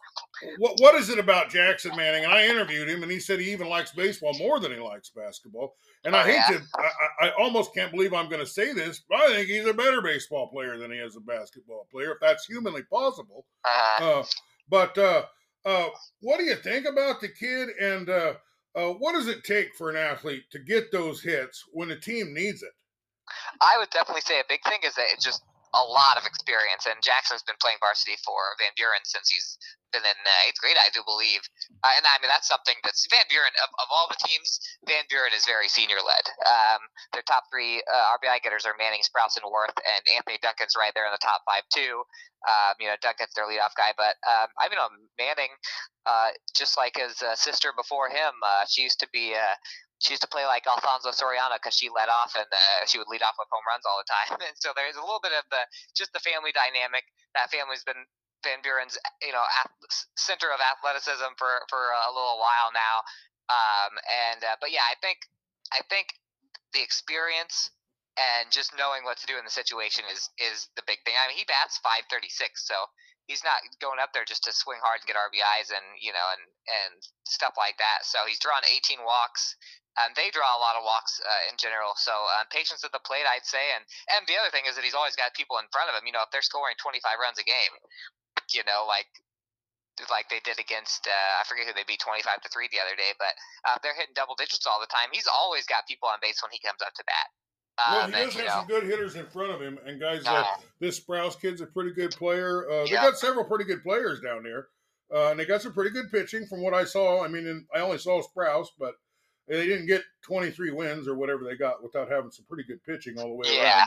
what 0.57 0.79
what 0.79 0.95
is 0.95 1.09
it 1.09 1.19
about 1.19 1.49
Jackson 1.49 1.93
Manning? 1.97 2.23
And 2.23 2.31
I 2.31 2.47
interviewed 2.47 2.87
him, 2.87 3.03
and 3.03 3.11
he 3.11 3.19
said 3.19 3.41
he 3.41 3.51
even 3.51 3.67
likes 3.67 3.91
baseball 3.91 4.33
more 4.39 4.61
than 4.61 4.71
he 4.71 4.79
likes 4.79 5.09
basketball. 5.09 5.75
And 6.05 6.15
oh, 6.15 6.19
I 6.19 6.23
hate 6.23 6.35
yeah. 6.35 6.59
to, 6.59 6.63
I, 7.19 7.27
I 7.27 7.31
almost 7.37 7.75
can't 7.75 7.91
believe 7.91 8.13
I'm 8.13 8.29
going 8.29 8.39
to 8.39 8.49
say 8.49 8.71
this, 8.71 9.03
but 9.09 9.19
I 9.19 9.33
think 9.33 9.49
he's 9.49 9.65
a 9.65 9.73
better 9.73 10.01
baseball 10.01 10.47
player 10.47 10.77
than 10.77 10.91
he 10.91 10.97
is 10.97 11.17
a 11.17 11.19
basketball 11.19 11.87
player, 11.91 12.13
if 12.13 12.19
that's 12.21 12.45
humanly 12.45 12.83
possible. 12.83 13.45
Uh-huh. 13.65 14.19
Uh, 14.21 14.23
but 14.69 14.97
uh, 14.97 15.23
uh, 15.65 15.87
what 16.21 16.39
do 16.39 16.45
you 16.45 16.55
think 16.55 16.87
about 16.87 17.19
the 17.19 17.27
kid? 17.27 17.67
And 17.81 18.09
uh, 18.09 18.33
uh, 18.75 18.89
what 18.89 19.13
does 19.13 19.27
it 19.27 19.43
take 19.43 19.75
for 19.75 19.89
an 19.89 19.95
athlete 19.95 20.43
to 20.51 20.59
get 20.59 20.91
those 20.91 21.21
hits 21.21 21.63
when 21.71 21.91
a 21.91 21.99
team 21.99 22.33
needs 22.33 22.63
it? 22.63 22.71
I 23.61 23.77
would 23.77 23.89
definitely 23.91 24.21
say 24.21 24.39
a 24.39 24.47
big 24.47 24.63
thing 24.63 24.79
is 24.83 24.95
that 24.95 25.07
it's 25.11 25.23
just 25.23 25.43
a 25.73 25.83
lot 25.83 26.17
of 26.17 26.25
experience, 26.25 26.85
and 26.85 26.99
Jackson's 27.01 27.43
been 27.43 27.59
playing 27.61 27.77
varsity 27.79 28.19
for 28.25 28.35
Van 28.59 28.75
Buren 28.75 28.99
since 29.03 29.29
he's 29.29 29.57
been 29.91 30.03
in 30.07 30.19
uh, 30.23 30.47
eighth 30.47 30.59
grade, 30.59 30.79
I 30.79 30.89
do 30.95 31.03
believe. 31.03 31.43
Uh, 31.83 31.93
and 31.95 32.03
I 32.07 32.17
mean, 32.19 32.31
that's 32.31 32.47
something 32.47 32.75
that's 32.83 33.05
Van 33.11 33.27
Buren, 33.27 33.51
of, 33.61 33.69
of 33.79 33.87
all 33.91 34.07
the 34.07 34.19
teams, 34.19 34.59
Van 34.87 35.05
Buren 35.11 35.35
is 35.35 35.45
very 35.45 35.67
senior 35.67 35.99
led. 35.99 36.25
Um, 36.47 36.81
their 37.13 37.25
top 37.27 37.47
three 37.51 37.83
uh, 37.85 38.15
RBI 38.17 38.41
getters 38.41 38.65
are 38.65 38.75
Manning, 38.79 39.03
Sprouse, 39.03 39.37
and 39.37 39.47
Worth, 39.47 39.75
and 39.77 40.01
Anthony 40.15 40.39
Duncan's 40.41 40.75
right 40.79 40.91
there 40.95 41.05
in 41.05 41.13
the 41.13 41.21
top 41.21 41.43
five, 41.45 41.63
too. 41.69 42.03
Um, 42.41 42.73
you 42.81 42.89
know, 42.89 42.97
Duncan's 43.03 43.35
their 43.37 43.45
leadoff 43.45 43.77
guy, 43.77 43.93
but 43.93 44.17
um, 44.25 44.49
I 44.57 44.65
mean, 44.71 44.81
know 44.81 44.89
Manning, 45.19 45.53
uh, 46.09 46.33
just 46.57 46.73
like 46.73 46.97
his 46.97 47.21
uh, 47.21 47.37
sister 47.37 47.69
before 47.77 48.09
him, 48.09 48.33
uh, 48.41 48.65
she 48.65 48.81
used 48.81 48.99
to 49.05 49.09
be 49.13 49.37
she 50.01 50.17
used 50.17 50.25
to 50.25 50.33
play 50.33 50.49
like 50.49 50.65
Alfonso 50.65 51.13
Soriano 51.13 51.61
because 51.61 51.77
she 51.77 51.93
led 51.93 52.09
off 52.09 52.33
and 52.33 52.49
uh, 52.49 52.81
she 52.89 52.97
would 52.97 53.05
lead 53.05 53.21
off 53.21 53.37
with 53.37 53.45
home 53.53 53.61
runs 53.69 53.85
all 53.85 54.01
the 54.01 54.09
time. 54.09 54.41
And 54.51 54.57
so 54.57 54.73
there's 54.73 54.97
a 54.97 55.05
little 55.05 55.21
bit 55.21 55.37
of 55.37 55.45
the 55.53 55.61
just 55.93 56.09
the 56.11 56.19
family 56.25 56.49
dynamic. 56.49 57.05
That 57.37 57.53
family's 57.53 57.85
been 57.85 58.09
Van 58.43 58.61
Buren's 58.61 58.97
you 59.21 59.31
know 59.31 59.43
center 60.15 60.49
of 60.51 60.59
athleticism 60.59 61.37
for 61.37 61.63
for 61.69 61.93
a 61.93 62.11
little 62.11 62.39
while 62.39 62.71
now. 62.73 63.05
Um, 63.51 63.99
and 64.07 64.39
uh, 64.43 64.55
but 64.61 64.71
yeah, 64.71 64.85
I 64.87 64.95
think 65.01 65.27
I 65.73 65.81
think 65.89 66.15
the 66.73 66.81
experience 66.81 67.71
and 68.19 68.51
just 68.51 68.75
knowing 68.75 69.03
what 69.07 69.15
to 69.23 69.27
do 69.27 69.39
in 69.39 69.47
the 69.47 69.53
situation 69.53 70.03
is 70.11 70.29
is 70.39 70.67
the 70.75 70.83
big 70.87 71.03
thing. 71.03 71.15
I 71.15 71.31
mean, 71.31 71.39
he 71.39 71.47
bats 71.47 71.79
536, 71.79 72.31
so 72.67 72.75
he's 73.27 73.43
not 73.43 73.63
going 73.79 73.99
up 74.03 74.11
there 74.11 74.27
just 74.27 74.43
to 74.47 74.51
swing 74.51 74.83
hard 74.83 75.03
and 75.03 75.07
get 75.07 75.15
RBIs 75.15 75.71
and 75.71 75.85
you 75.99 76.11
know 76.11 76.27
and 76.35 76.43
and 76.67 76.93
stuff 77.27 77.55
like 77.55 77.79
that. 77.79 78.03
So 78.03 78.23
he's 78.27 78.39
drawn 78.39 78.63
18 78.67 79.03
walks. 79.03 79.55
And 79.99 80.15
they 80.15 80.31
draw 80.31 80.47
a 80.55 80.63
lot 80.63 80.79
of 80.79 80.87
walks 80.87 81.19
uh, 81.19 81.51
in 81.51 81.59
general. 81.59 81.91
So 81.99 82.15
um, 82.39 82.47
patience 82.47 82.79
at 82.87 82.95
the 82.95 83.03
plate, 83.03 83.27
I'd 83.27 83.43
say. 83.43 83.75
And 83.75 83.83
and 84.15 84.23
the 84.23 84.39
other 84.39 84.47
thing 84.47 84.63
is 84.63 84.79
that 84.79 84.87
he's 84.87 84.95
always 84.95 85.19
got 85.19 85.35
people 85.35 85.59
in 85.59 85.67
front 85.67 85.91
of 85.91 85.99
him. 85.99 86.07
You 86.07 86.15
know, 86.15 86.23
if 86.23 86.31
they're 86.31 86.47
scoring 86.47 86.79
25 86.79 87.03
runs 87.19 87.35
a 87.35 87.43
game, 87.43 87.75
you 88.53 88.63
know, 88.65 88.85
like 88.87 89.07
like 90.09 90.29
they 90.29 90.39
did 90.43 90.57
against 90.57 91.05
uh, 91.05 91.41
I 91.41 91.43
forget 91.45 91.67
who 91.67 91.73
they 91.73 91.85
beat 91.85 91.99
25 91.99 92.41
to 92.41 92.49
three 92.49 92.69
the 92.71 92.81
other 92.81 92.95
day, 92.95 93.13
but 93.19 93.33
uh, 93.67 93.77
they're 93.83 93.95
hitting 93.95 94.15
double 94.15 94.35
digits 94.35 94.65
all 94.65 94.79
the 94.79 94.89
time. 94.89 95.11
He's 95.11 95.27
always 95.27 95.65
got 95.67 95.87
people 95.87 96.09
on 96.09 96.17
base 96.21 96.41
when 96.41 96.51
he 96.51 96.59
comes 96.59 96.81
up 96.81 96.93
to 96.95 97.03
bat. 97.05 97.27
Um, 97.77 97.93
well, 97.93 98.07
he 98.07 98.11
does 98.25 98.33
have 98.35 98.45
know, 98.45 98.51
some 98.51 98.67
good 98.67 98.83
hitters 98.83 99.15
in 99.15 99.25
front 99.27 99.51
of 99.51 99.61
him, 99.61 99.79
and 99.85 99.99
guys, 99.99 100.25
uh, 100.25 100.33
uh, 100.33 100.45
this 100.79 100.99
Sprouse 100.99 101.39
kid's 101.39 101.61
a 101.61 101.65
pretty 101.65 101.91
good 101.91 102.11
player. 102.11 102.69
Uh, 102.69 102.85
they 102.85 102.91
yep. 102.91 103.03
got 103.03 103.17
several 103.17 103.45
pretty 103.45 103.65
good 103.65 103.83
players 103.83 104.19
down 104.19 104.43
there, 104.43 104.67
uh, 105.13 105.31
and 105.31 105.39
they 105.39 105.45
got 105.45 105.61
some 105.61 105.73
pretty 105.73 105.91
good 105.91 106.11
pitching 106.11 106.45
from 106.45 106.61
what 106.61 106.73
I 106.73 106.83
saw. 106.83 107.23
I 107.23 107.27
mean, 107.27 107.47
in, 107.47 107.65
I 107.73 107.79
only 107.79 107.97
saw 107.97 108.21
Sprouse, 108.21 108.67
but 108.79 108.95
they 109.47 109.65
didn't 109.65 109.87
get 109.87 110.03
23 110.23 110.71
wins 110.71 111.07
or 111.07 111.15
whatever 111.15 111.43
they 111.43 111.55
got 111.55 111.83
without 111.83 112.09
having 112.09 112.31
some 112.31 112.45
pretty 112.47 112.63
good 112.63 112.83
pitching 112.83 113.19
all 113.19 113.29
the 113.29 113.35
way 113.35 113.47
around. 113.47 113.55
yeah. 113.57 113.85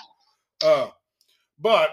around. 0.64 0.92
But 1.58 1.90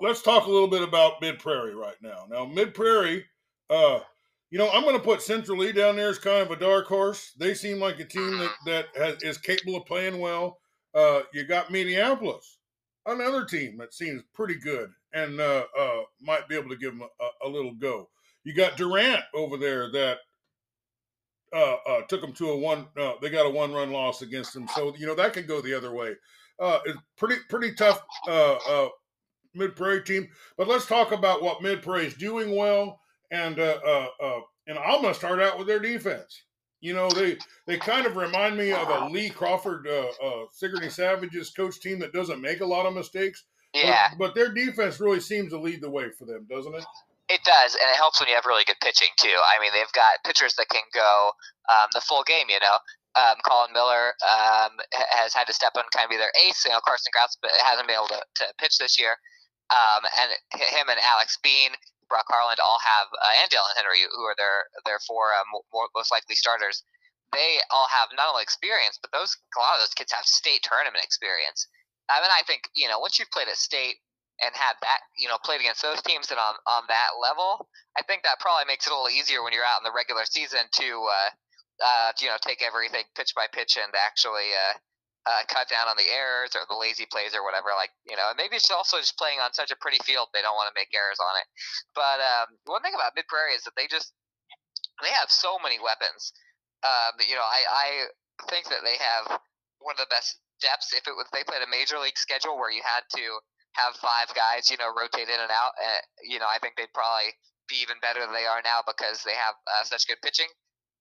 let's 0.00 0.22
talk 0.22 0.46
a 0.46 0.50
little 0.50 0.68
bit 0.68 0.82
about 0.82 1.20
Mid 1.20 1.38
Prairie 1.38 1.74
right 1.74 1.96
now. 2.02 2.26
Now, 2.28 2.44
Mid 2.44 2.74
Prairie, 2.74 3.24
uh, 3.68 4.00
you 4.50 4.58
know, 4.58 4.70
I'm 4.70 4.82
going 4.82 4.96
to 4.96 5.02
put 5.02 5.22
Central 5.22 5.58
Lee 5.58 5.72
down 5.72 5.96
there 5.96 6.10
as 6.10 6.18
kind 6.18 6.42
of 6.42 6.50
a 6.50 6.56
dark 6.56 6.86
horse. 6.86 7.32
They 7.38 7.54
seem 7.54 7.78
like 7.78 8.00
a 8.00 8.04
team 8.04 8.38
that 8.38 8.52
that 8.66 8.86
has, 8.96 9.22
is 9.22 9.38
capable 9.38 9.76
of 9.76 9.86
playing 9.86 10.18
well. 10.18 10.58
Uh, 10.94 11.20
you 11.32 11.44
got 11.44 11.68
Mediapolis, 11.68 12.56
another 13.06 13.44
team 13.44 13.78
that 13.78 13.94
seems 13.94 14.22
pretty 14.34 14.56
good 14.56 14.90
and 15.12 15.40
uh, 15.40 15.64
uh, 15.78 16.00
might 16.20 16.48
be 16.48 16.56
able 16.56 16.70
to 16.70 16.76
give 16.76 16.92
them 16.92 17.02
a, 17.02 17.46
a, 17.46 17.48
little 17.48 17.74
go. 17.74 18.08
You 18.44 18.54
got 18.54 18.76
Durant 18.76 19.22
over 19.34 19.56
there 19.56 19.90
that 19.92 20.18
uh, 21.52 21.76
uh, 21.88 22.00
took 22.08 22.20
them 22.20 22.32
to 22.34 22.50
a 22.50 22.56
one. 22.56 22.86
Uh, 22.96 23.14
they 23.20 23.30
got 23.30 23.46
a 23.46 23.50
one-run 23.50 23.90
loss 23.90 24.22
against 24.22 24.54
them, 24.54 24.68
so 24.74 24.94
you 24.96 25.06
know 25.06 25.14
that 25.14 25.32
could 25.32 25.48
go 25.48 25.60
the 25.60 25.74
other 25.74 25.92
way. 25.92 26.14
Uh, 26.60 26.80
it's 26.84 26.98
pretty 27.16 27.36
pretty 27.48 27.74
tough 27.74 28.02
uh, 28.28 28.54
uh, 28.54 28.88
mid 29.54 29.74
prairie 29.74 30.04
team. 30.04 30.28
But 30.56 30.68
let's 30.68 30.86
talk 30.86 31.12
about 31.12 31.42
what 31.42 31.62
mid 31.62 31.82
prairie 31.82 32.06
is 32.06 32.14
doing 32.14 32.54
well 32.54 33.00
and 33.30 33.58
uh, 33.58 33.78
uh, 33.84 34.06
uh, 34.22 34.40
and 34.66 34.78
I'm 34.78 35.02
gonna 35.02 35.14
start 35.14 35.40
out 35.40 35.58
with 35.58 35.66
their 35.66 35.78
defense. 35.78 36.42
You 36.80 36.94
know, 36.94 37.08
they 37.10 37.36
they 37.66 37.76
kind 37.76 38.06
of 38.06 38.16
remind 38.16 38.56
me 38.56 38.72
of 38.72 38.88
a 38.88 39.08
Lee 39.08 39.30
Crawford, 39.30 39.86
uh, 39.86 40.08
uh, 40.24 40.44
Sigourney 40.52 40.88
Savage's 40.88 41.50
coach 41.50 41.80
team 41.80 41.98
that 42.00 42.12
doesn't 42.12 42.40
make 42.40 42.60
a 42.60 42.66
lot 42.66 42.86
of 42.86 42.94
mistakes. 42.94 43.44
Yeah, 43.72 44.08
But, 44.18 44.18
but 44.18 44.34
their 44.34 44.52
defense 44.52 44.98
really 44.98 45.20
seems 45.20 45.52
to 45.52 45.58
lead 45.60 45.80
the 45.80 45.90
way 45.90 46.10
for 46.10 46.24
them, 46.24 46.46
doesn't 46.50 46.74
it? 46.74 46.84
it 47.28 47.40
does, 47.44 47.78
and 47.78 47.86
it 47.88 47.94
helps 47.94 48.18
when 48.18 48.28
you 48.28 48.34
have 48.34 48.44
really 48.44 48.64
good 48.66 48.80
pitching 48.82 49.14
too. 49.16 49.28
I 49.28 49.62
mean, 49.62 49.70
they've 49.72 49.92
got 49.94 50.18
pitchers 50.26 50.54
that 50.58 50.68
can 50.68 50.82
go 50.92 51.30
um, 51.70 51.86
the 51.94 52.00
full 52.00 52.24
game. 52.26 52.46
You 52.48 52.58
know, 52.58 52.76
um, 53.18 53.36
Colin 53.42 53.72
Miller 53.74 54.14
um, 54.22 54.78
has 55.10 55.34
had 55.34 55.46
to 55.50 55.54
step 55.54 55.74
in 55.74 55.82
and 55.82 55.90
kind 55.90 56.06
of 56.06 56.10
be 56.10 56.20
their 56.20 56.34
ace. 56.38 56.62
You 56.64 56.70
know, 56.70 56.82
Carson 56.84 57.10
but 57.42 57.50
hasn't 57.58 57.86
been 57.86 57.98
able 57.98 58.12
to, 58.14 58.22
to 58.22 58.44
pitch 58.58 58.78
this 58.78 58.98
year. 58.98 59.18
Um, 59.70 60.02
and 60.18 60.30
him 60.58 60.90
and 60.90 60.98
Alex 60.98 61.38
Bean, 61.42 61.70
Brock 62.10 62.26
Harland 62.26 62.58
all 62.58 62.78
have, 62.82 63.06
uh, 63.14 63.42
and 63.42 63.50
Dylan 63.50 63.78
Henry, 63.78 64.02
who 64.02 64.22
are 64.26 64.34
their 64.34 64.66
their 64.86 64.98
four 65.06 65.30
uh, 65.30 65.46
more, 65.70 65.86
most 65.94 66.10
likely 66.10 66.34
starters. 66.34 66.82
They 67.30 67.62
all 67.70 67.86
have 67.86 68.10
not 68.18 68.34
only 68.34 68.42
experience, 68.42 68.98
but 68.98 69.14
those 69.14 69.38
a 69.54 69.58
lot 69.62 69.78
of 69.78 69.86
those 69.86 69.94
kids 69.94 70.10
have 70.10 70.26
state 70.26 70.66
tournament 70.66 71.06
experience. 71.06 71.70
I 72.10 72.18
mean, 72.18 72.34
I 72.34 72.42
think 72.46 72.66
you 72.74 72.90
know 72.90 72.98
once 72.98 73.18
you've 73.18 73.30
played 73.30 73.46
at 73.46 73.58
state 73.58 74.02
and 74.42 74.52
had 74.56 74.74
that, 74.82 75.00
you 75.16 75.28
know, 75.28 75.36
played 75.44 75.60
against 75.60 75.82
those 75.82 76.00
teams 76.02 76.30
and 76.30 76.40
on 76.40 76.56
on 76.66 76.84
that 76.88 77.20
level, 77.20 77.68
I 77.96 78.02
think 78.02 78.22
that 78.24 78.40
probably 78.40 78.66
makes 78.66 78.86
it 78.86 78.92
a 78.92 78.96
little 78.96 79.12
easier 79.12 79.44
when 79.44 79.52
you're 79.52 79.66
out 79.66 79.80
in 79.80 79.86
the 79.86 79.94
regular 79.94 80.24
season 80.24 80.64
to, 80.80 80.88
uh, 81.06 81.30
uh, 81.80 82.12
you 82.20 82.28
know, 82.28 82.36
take 82.44 82.62
everything 82.62 83.04
pitch 83.16 83.32
by 83.34 83.48
pitch 83.48 83.76
and 83.80 83.92
actually 83.96 84.52
uh, 84.52 84.76
uh, 85.28 85.42
cut 85.48 85.68
down 85.68 85.88
on 85.88 85.96
the 85.96 86.08
errors 86.08 86.56
or 86.56 86.64
the 86.68 86.76
lazy 86.76 87.04
plays 87.08 87.36
or 87.36 87.44
whatever. 87.44 87.72
Like, 87.76 87.92
you 88.08 88.16
know, 88.16 88.32
maybe 88.36 88.56
it's 88.56 88.70
also 88.70 89.00
just 89.00 89.16
playing 89.20 89.40
on 89.40 89.52
such 89.52 89.72
a 89.72 89.80
pretty 89.80 90.00
field 90.04 90.32
they 90.32 90.44
don't 90.44 90.56
want 90.56 90.72
to 90.72 90.76
make 90.78 90.92
errors 90.92 91.20
on 91.20 91.34
it. 91.40 91.46
But 91.92 92.18
um, 92.20 92.46
one 92.64 92.80
thing 92.80 92.96
about 92.96 93.16
Mid 93.16 93.28
Prairie 93.28 93.56
is 93.56 93.64
that 93.64 93.76
they 93.76 93.88
just 93.88 94.12
they 95.04 95.12
have 95.16 95.32
so 95.32 95.56
many 95.60 95.80
weapons. 95.80 96.32
Um, 96.84 97.20
you 97.24 97.36
know, 97.36 97.44
I 97.44 97.60
I 97.68 97.86
think 98.48 98.68
that 98.72 98.84
they 98.84 98.96
have 98.96 99.40
one 99.80 99.96
of 99.96 100.00
the 100.00 100.12
best 100.12 100.40
depths. 100.60 100.92
If 100.92 101.08
it 101.08 101.16
was 101.16 101.28
they 101.32 101.44
played 101.44 101.64
a 101.64 101.70
major 101.72 102.00
league 102.00 102.20
schedule 102.20 102.56
where 102.56 102.72
you 102.72 102.84
had 102.84 103.04
to 103.16 103.24
have 103.76 103.96
five 104.00 104.32
guys, 104.36 104.68
you 104.68 104.76
know, 104.80 104.92
rotate 104.92 105.28
in 105.28 105.40
and 105.40 105.52
out, 105.52 105.76
uh, 105.78 106.02
you 106.24 106.40
know, 106.40 106.48
I 106.48 106.58
think 106.58 106.74
they'd 106.76 106.92
probably 106.92 107.32
be 107.68 107.78
even 107.84 108.00
better 108.02 108.18
than 108.20 108.34
they 108.34 108.48
are 108.48 108.60
now 108.66 108.82
because 108.82 109.22
they 109.22 109.36
have 109.36 109.54
uh, 109.68 109.84
such 109.86 110.08
good 110.08 110.18
pitching. 110.24 110.50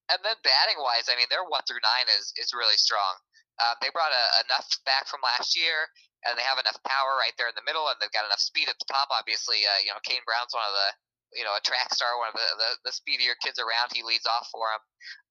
And 0.10 0.20
then 0.26 0.38
batting 0.42 0.82
wise, 0.82 1.06
I 1.06 1.16
mean, 1.16 1.30
their 1.30 1.46
one 1.46 1.62
through 1.70 1.82
nine 1.86 2.10
is 2.18 2.34
is 2.42 2.54
really 2.54 2.78
strong. 2.78 3.14
Um, 3.62 3.76
they 3.84 3.92
brought 3.92 4.16
a, 4.16 4.26
enough 4.48 4.66
back 4.88 5.06
from 5.06 5.20
last 5.22 5.54
year, 5.54 5.86
and 6.26 6.34
they 6.40 6.46
have 6.48 6.58
enough 6.58 6.80
power 6.88 7.20
right 7.20 7.36
there 7.38 7.52
in 7.52 7.58
the 7.60 7.66
middle, 7.68 7.86
and 7.92 8.00
they've 8.00 8.14
got 8.16 8.26
enough 8.26 8.42
speed 8.42 8.72
at 8.72 8.80
the 8.80 8.90
top. 8.90 9.12
Obviously, 9.12 9.62
uh, 9.68 9.80
you 9.84 9.92
know, 9.92 10.02
Kane 10.02 10.24
Brown's 10.26 10.56
one 10.56 10.66
of 10.66 10.74
the 10.74 10.90
you 11.38 11.46
know 11.46 11.54
a 11.54 11.62
track 11.62 11.94
star, 11.94 12.18
one 12.18 12.34
of 12.34 12.38
the, 12.40 12.50
the, 12.58 12.70
the 12.90 12.94
speedier 12.96 13.38
kids 13.44 13.62
around. 13.62 13.94
He 13.94 14.02
leads 14.02 14.26
off 14.26 14.50
for 14.50 14.66
them, 14.74 14.82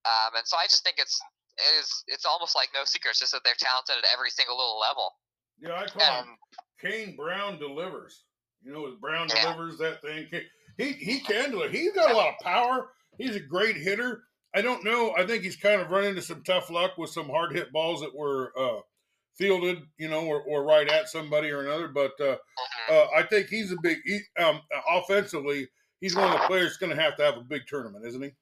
um, 0.07 0.31
and 0.39 0.47
so 0.47 0.55
I 0.55 0.71
just 0.71 0.87
think 0.87 1.03
it's 1.03 1.19
it 1.59 1.73
is 1.83 1.91
it's 2.07 2.27
almost 2.29 2.55
like 2.55 2.71
no 2.71 2.87
secret. 2.87 3.19
It's 3.19 3.23
just 3.25 3.35
that 3.35 3.43
they're 3.43 3.59
talented 3.59 3.99
at 3.99 4.07
every 4.15 4.31
single 4.31 4.55
little 4.55 4.79
level. 4.79 5.11
Yeah, 5.59 5.75
I 5.75 5.91
call 5.91 6.07
him 6.23 6.29
Um, 6.31 6.39
Kane 6.79 7.17
Brown 7.17 7.59
delivers. 7.59 8.23
You 8.63 8.73
know, 8.73 8.97
Brown 9.01 9.29
Yeah. 9.29 9.43
delivers 9.43 9.79
that 9.79 10.03
thing. 10.03 10.29
He 10.77 10.93
he 10.93 11.21
can 11.21 11.51
do 11.51 11.63
it. 11.63 11.73
He's 11.75 11.93
got 11.93 12.11
a 12.11 12.15
lot 12.15 12.29
of 12.29 12.39
power. 12.45 12.93
He's 13.19 13.35
a 13.35 13.41
great 13.41 13.77
hitter. 13.77 14.23
I 14.59 14.61
don't 14.61 14.83
know. 14.83 15.15
I 15.17 15.25
think 15.25 15.45
he's 15.45 15.55
kind 15.55 15.81
of 15.81 15.91
run 15.91 16.03
into 16.03 16.21
some 16.21 16.43
tough 16.43 16.69
luck 16.69 16.99
with 16.99 17.11
some 17.11 17.31
hard 17.31 17.55
hit 17.55 17.71
balls 17.71 18.01
that 18.01 18.11
were 18.11 18.51
uh, 18.59 18.83
fielded, 19.39 19.87
you 20.03 20.11
know, 20.11 20.27
or, 20.27 20.43
or 20.43 20.67
right 20.67 20.91
at 20.91 21.09
somebody 21.09 21.47
or 21.55 21.63
another. 21.63 21.87
But 21.87 22.19
uh, 22.19 22.43
mhm. 22.43 22.91
uh, 22.91 23.07
I 23.15 23.23
think 23.23 23.47
he's 23.47 23.71
a 23.71 23.79
big. 23.81 23.99
He, 24.05 24.19
um, 24.35 24.59
offensively, 24.91 25.71
he's 26.03 26.19
one 26.19 26.27
of 26.27 26.35
the 26.35 26.47
players 26.51 26.77
going 26.77 26.91
to 26.91 27.01
have 27.01 27.15
to 27.19 27.25
have 27.25 27.39
a 27.39 27.47
big 27.47 27.71
tournament, 27.71 28.03
isn't 28.03 28.19
he? 28.19 28.35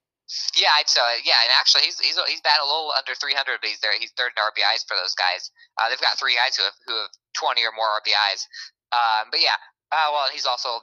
Yeah, 0.56 0.72
I'd 0.80 0.88
say 0.88 1.04
yeah, 1.22 1.36
and 1.44 1.52
actually 1.60 1.84
he's 1.84 2.00
he's 2.00 2.16
he's 2.32 2.40
batted 2.40 2.64
a 2.64 2.66
little 2.66 2.96
under 2.96 3.12
300, 3.12 3.60
but 3.60 3.68
he's 3.68 3.84
there. 3.84 3.92
He's 4.00 4.16
third 4.16 4.32
in 4.32 4.40
RBIs 4.40 4.88
for 4.88 4.96
those 4.96 5.12
guys. 5.20 5.52
Uh, 5.76 5.92
they've 5.92 6.00
got 6.00 6.16
three 6.16 6.34
guys 6.34 6.56
who 6.56 6.64
have 6.64 6.80
who 6.88 6.96
have 6.96 7.12
20 7.36 7.60
or 7.60 7.76
more 7.76 7.92
RBIs. 8.00 8.48
Um, 8.88 9.28
but 9.28 9.44
yeah, 9.44 9.60
uh, 9.92 10.08
well, 10.16 10.32
he's 10.32 10.48
also, 10.48 10.80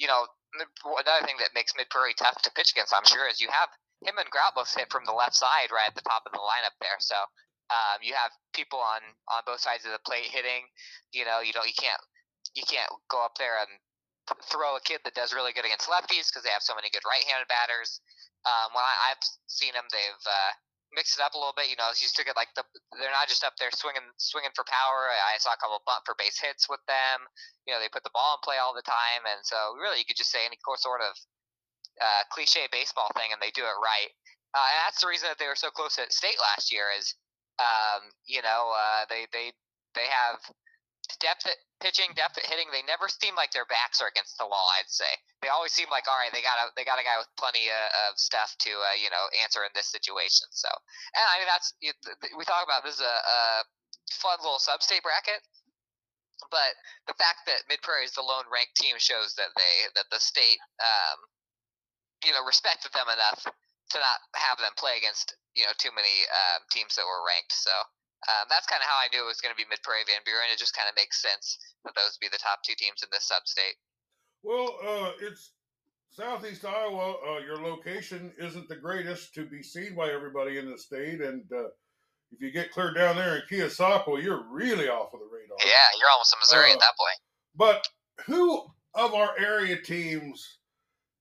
you 0.00 0.08
know, 0.08 0.24
another 0.56 1.22
thing 1.28 1.36
that 1.38 1.52
makes 1.54 1.76
Mid 1.76 1.92
Prairie 1.92 2.16
tough 2.16 2.40
to 2.42 2.50
pitch 2.56 2.72
against, 2.72 2.96
I'm 2.96 3.04
sure, 3.04 3.28
is 3.28 3.44
you 3.44 3.52
have 3.52 3.68
him 4.00 4.16
and 4.16 4.28
Grout 4.32 4.56
both 4.56 4.72
hit 4.72 4.88
from 4.88 5.04
the 5.04 5.16
left 5.16 5.36
side 5.36 5.68
right 5.72 5.88
at 5.88 5.94
the 5.94 6.06
top 6.06 6.24
of 6.24 6.32
the 6.32 6.40
lineup 6.40 6.76
there. 6.80 6.96
So 7.00 7.16
um, 7.70 8.00
you 8.02 8.16
have 8.16 8.32
people 8.52 8.80
on 8.80 9.00
on 9.30 9.46
both 9.46 9.60
sides 9.60 9.84
of 9.84 9.92
the 9.92 10.02
plate 10.02 10.28
hitting. 10.28 10.66
You 11.12 11.24
know, 11.24 11.40
you 11.44 11.52
don't 11.52 11.68
you 11.68 11.76
can't 11.76 12.00
you 12.56 12.64
can't 12.66 12.90
go 13.12 13.22
up 13.22 13.36
there 13.38 13.60
and 13.60 13.70
throw 14.46 14.76
a 14.78 14.82
kid 14.82 15.02
that 15.04 15.14
does 15.14 15.34
really 15.34 15.52
good 15.52 15.66
against 15.66 15.90
lefties 15.90 16.30
because 16.30 16.46
they 16.46 16.54
have 16.54 16.62
so 16.62 16.74
many 16.74 16.90
good 16.90 17.02
right-handed 17.02 17.50
batters. 17.50 17.98
Um, 18.46 18.72
when 18.72 18.86
I, 18.86 19.10
I've 19.10 19.22
seen 19.50 19.74
them, 19.74 19.90
they've 19.90 20.24
uh, 20.26 20.52
mixed 20.94 21.18
it 21.18 21.22
up 21.22 21.34
a 21.34 21.40
little 21.40 21.54
bit. 21.54 21.70
You 21.70 21.78
know, 21.78 21.90
you 21.94 22.06
still 22.10 22.26
get 22.26 22.38
like 22.38 22.50
the 22.58 22.66
they're 22.98 23.14
not 23.14 23.30
just 23.30 23.46
up 23.46 23.54
there 23.58 23.70
swinging 23.74 24.06
swinging 24.18 24.54
for 24.54 24.66
power. 24.66 25.10
I 25.10 25.38
saw 25.38 25.54
a 25.54 25.60
couple 25.60 25.78
of 25.78 25.86
bunt 25.86 26.06
for 26.06 26.18
base 26.18 26.38
hits 26.38 26.66
with 26.66 26.82
them. 26.90 27.26
You 27.66 27.74
know, 27.74 27.80
they 27.82 27.90
put 27.90 28.02
the 28.06 28.14
ball 28.14 28.38
in 28.38 28.42
play 28.42 28.58
all 28.58 28.74
the 28.74 28.86
time, 28.86 29.22
and 29.26 29.42
so 29.46 29.78
really 29.78 30.02
you 30.02 30.06
could 30.06 30.18
just 30.18 30.32
say 30.32 30.42
any 30.42 30.58
course 30.62 30.82
sort 30.82 31.02
of 31.02 31.14
uh, 32.00 32.22
cliche 32.32 32.66
baseball 32.72 33.08
thing, 33.16 33.30
and 33.32 33.40
they 33.40 33.52
do 33.52 33.62
it 33.62 33.76
right. 33.78 34.10
Uh, 34.50 34.66
and 34.66 34.78
that's 34.82 35.00
the 35.00 35.06
reason 35.06 35.30
that 35.30 35.38
they 35.38 35.46
were 35.46 35.58
so 35.58 35.70
close 35.70 35.98
at 36.00 36.12
state 36.12 36.40
last 36.40 36.72
year. 36.72 36.90
Is 36.96 37.14
um, 37.60 38.10
you 38.26 38.42
know 38.42 38.72
uh, 38.74 39.06
they 39.08 39.28
they 39.30 39.52
they 39.94 40.08
have 40.08 40.40
depth 41.20 41.46
at 41.46 41.58
pitching, 41.82 42.12
depth 42.14 42.38
at 42.38 42.46
hitting. 42.46 42.70
They 42.70 42.82
never 42.86 43.08
seem 43.08 43.34
like 43.34 43.50
their 43.50 43.66
backs 43.66 43.98
are 44.00 44.10
against 44.10 44.38
the 44.38 44.46
wall. 44.46 44.66
I'd 44.78 44.90
say 44.90 45.08
they 45.42 45.50
always 45.50 45.72
seem 45.72 45.88
like 45.90 46.06
all 46.06 46.18
right. 46.18 46.32
They 46.32 46.42
got 46.42 46.58
a 46.60 46.70
they 46.74 46.84
got 46.84 46.98
a 46.98 47.06
guy 47.06 47.18
with 47.18 47.30
plenty 47.38 47.70
uh, 47.70 48.10
of 48.10 48.18
stuff 48.18 48.54
to 48.66 48.70
uh, 48.70 48.96
you 48.98 49.10
know 49.10 49.24
answer 49.42 49.62
in 49.62 49.72
this 49.74 49.90
situation. 49.90 50.50
So 50.50 50.70
and 51.14 51.24
I 51.26 51.34
mean 51.40 51.50
that's 51.50 51.74
we 52.34 52.44
talk 52.46 52.62
about 52.62 52.82
this 52.82 52.98
is 52.98 53.04
a, 53.04 53.16
a 53.16 53.40
fun 54.18 54.38
little 54.42 54.60
sub-state 54.60 55.02
bracket. 55.02 55.40
But 56.48 56.72
the 57.06 57.14
fact 57.20 57.44
that 57.46 57.68
Mid 57.68 57.84
Prairie 57.84 58.08
is 58.08 58.16
the 58.16 58.24
lone 58.24 58.48
ranked 58.48 58.74
team 58.74 58.96
shows 58.96 59.36
that 59.36 59.52
they 59.54 59.74
that 59.94 60.08
the 60.08 60.18
state, 60.18 60.56
um, 60.80 61.18
you 62.24 62.32
know, 62.32 62.44
respected 62.44 62.92
them 62.92 63.08
enough 63.08 63.44
to 63.44 63.96
not 63.98 64.22
have 64.38 64.58
them 64.58 64.72
play 64.78 64.96
against 64.98 65.34
you 65.54 65.66
know 65.66 65.74
too 65.78 65.90
many 65.94 66.26
um, 66.30 66.62
teams 66.70 66.94
that 66.94 67.04
were 67.04 67.26
ranked. 67.26 67.52
So 67.52 67.74
um, 68.30 68.46
that's 68.48 68.68
kind 68.70 68.80
of 68.80 68.88
how 68.88 68.98
I 69.00 69.08
knew 69.10 69.24
it 69.24 69.30
was 69.30 69.40
going 69.40 69.54
to 69.54 69.58
be 69.58 69.66
Mid 69.68 69.82
Prairie 69.82 70.06
Van 70.06 70.22
Buren. 70.24 70.52
It 70.52 70.60
just 70.60 70.76
kind 70.76 70.88
of 70.88 70.94
makes 70.94 71.18
sense 71.20 71.58
that 71.84 71.96
those 71.96 72.16
would 72.16 72.24
be 72.24 72.30
the 72.30 72.42
top 72.42 72.62
two 72.62 72.76
teams 72.76 73.02
in 73.02 73.08
this 73.10 73.26
sub-state. 73.26 73.80
Well, 74.42 74.76
uh, 74.84 75.12
it's 75.20 75.52
southeast 76.12 76.64
Iowa. 76.64 77.16
Uh, 77.20 77.38
your 77.40 77.56
location 77.56 78.32
isn't 78.38 78.68
the 78.68 78.76
greatest 78.76 79.34
to 79.34 79.44
be 79.44 79.62
seen 79.62 79.94
by 79.94 80.10
everybody 80.10 80.58
in 80.58 80.70
the 80.70 80.78
state, 80.78 81.20
and 81.20 81.44
uh, 81.52 81.72
if 82.32 82.40
you 82.40 82.52
get 82.52 82.70
clear 82.70 82.92
down 82.92 83.16
there 83.16 83.36
in 83.36 83.42
Keosauqua, 83.50 84.22
you're 84.22 84.44
really 84.50 84.88
off 84.88 85.12
of 85.12 85.20
the 85.20 85.26
radar. 85.26 85.56
Yeah, 85.58 85.98
you're 85.98 86.10
almost 86.12 86.34
in 86.34 86.38
Missouri 86.40 86.70
Uh, 86.70 86.74
at 86.74 86.80
that 86.80 86.94
point. 86.96 87.18
But 87.56 87.88
who 88.26 88.66
of 88.94 89.14
our 89.14 89.36
area 89.38 89.80
teams 89.80 90.58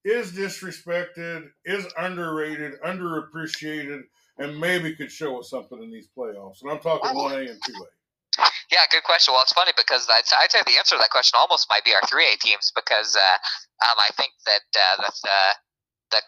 is 0.05 0.31
disrespected, 0.31 1.49
is 1.65 1.85
underrated, 1.97 2.79
underappreciated, 2.85 4.01
and 4.37 4.59
maybe 4.59 4.95
could 4.95 5.11
show 5.11 5.39
us 5.39 5.49
something 5.49 5.81
in 5.81 5.91
these 5.91 6.07
playoffs? 6.17 6.61
And 6.61 6.71
I'm 6.71 6.79
talking 6.79 7.11
1A 7.11 7.49
and 7.49 7.59
2A. 7.59 7.85
Yeah, 8.71 8.85
good 8.91 9.03
question. 9.03 9.33
Well, 9.33 9.43
it's 9.43 9.51
funny 9.51 9.73
because 9.75 10.07
I'd, 10.07 10.23
I'd 10.39 10.51
say 10.51 10.63
the 10.63 10.77
answer 10.77 10.95
to 10.95 11.01
that 11.01 11.11
question 11.11 11.35
almost 11.35 11.67
might 11.69 11.83
be 11.83 11.91
our 11.93 12.05
3A 12.07 12.39
teams 12.39 12.71
because 12.71 13.17
uh, 13.17 13.37
um, 13.89 13.97
I 13.99 14.09
think 14.15 14.31
that 14.45 14.63
uh, 14.71 14.95
the, 15.03 15.11
the, 15.23 15.41
the 16.15 16.21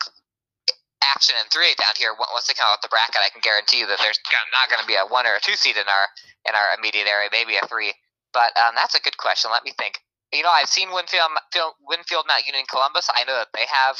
action 1.05 1.35
in 1.39 1.47
3A 1.47 1.77
down 1.77 1.95
here, 1.95 2.11
once 2.17 2.47
they 2.47 2.57
come 2.57 2.67
out 2.67 2.81
with 2.81 2.89
the 2.89 2.91
bracket, 2.91 3.23
I 3.23 3.29
can 3.29 3.39
guarantee 3.39 3.85
you 3.85 3.87
that 3.87 4.01
there's 4.01 4.19
not 4.51 4.67
going 4.67 4.81
to 4.81 4.89
be 4.89 4.99
a 4.99 5.05
one 5.07 5.23
or 5.23 5.37
a 5.37 5.41
two 5.41 5.55
seed 5.55 5.77
in 5.77 5.87
our 5.87 6.05
in 6.49 6.57
our 6.57 6.73
immediate 6.73 7.05
area, 7.05 7.29
maybe 7.31 7.55
a 7.55 7.63
three. 7.69 7.93
But 8.33 8.57
um, 8.57 8.73
that's 8.73 8.97
a 8.97 9.01
good 9.01 9.15
question. 9.17 9.51
Let 9.51 9.63
me 9.63 9.71
think. 9.77 10.01
You 10.31 10.43
know, 10.43 10.49
I've 10.49 10.69
seen 10.69 10.91
Winfield, 10.91 11.27
Winfield 11.83 12.25
Mount 12.27 12.47
Union, 12.47 12.63
Columbus. 12.69 13.09
I 13.13 13.23
know 13.25 13.35
that 13.35 13.51
they 13.53 13.67
have 13.67 13.99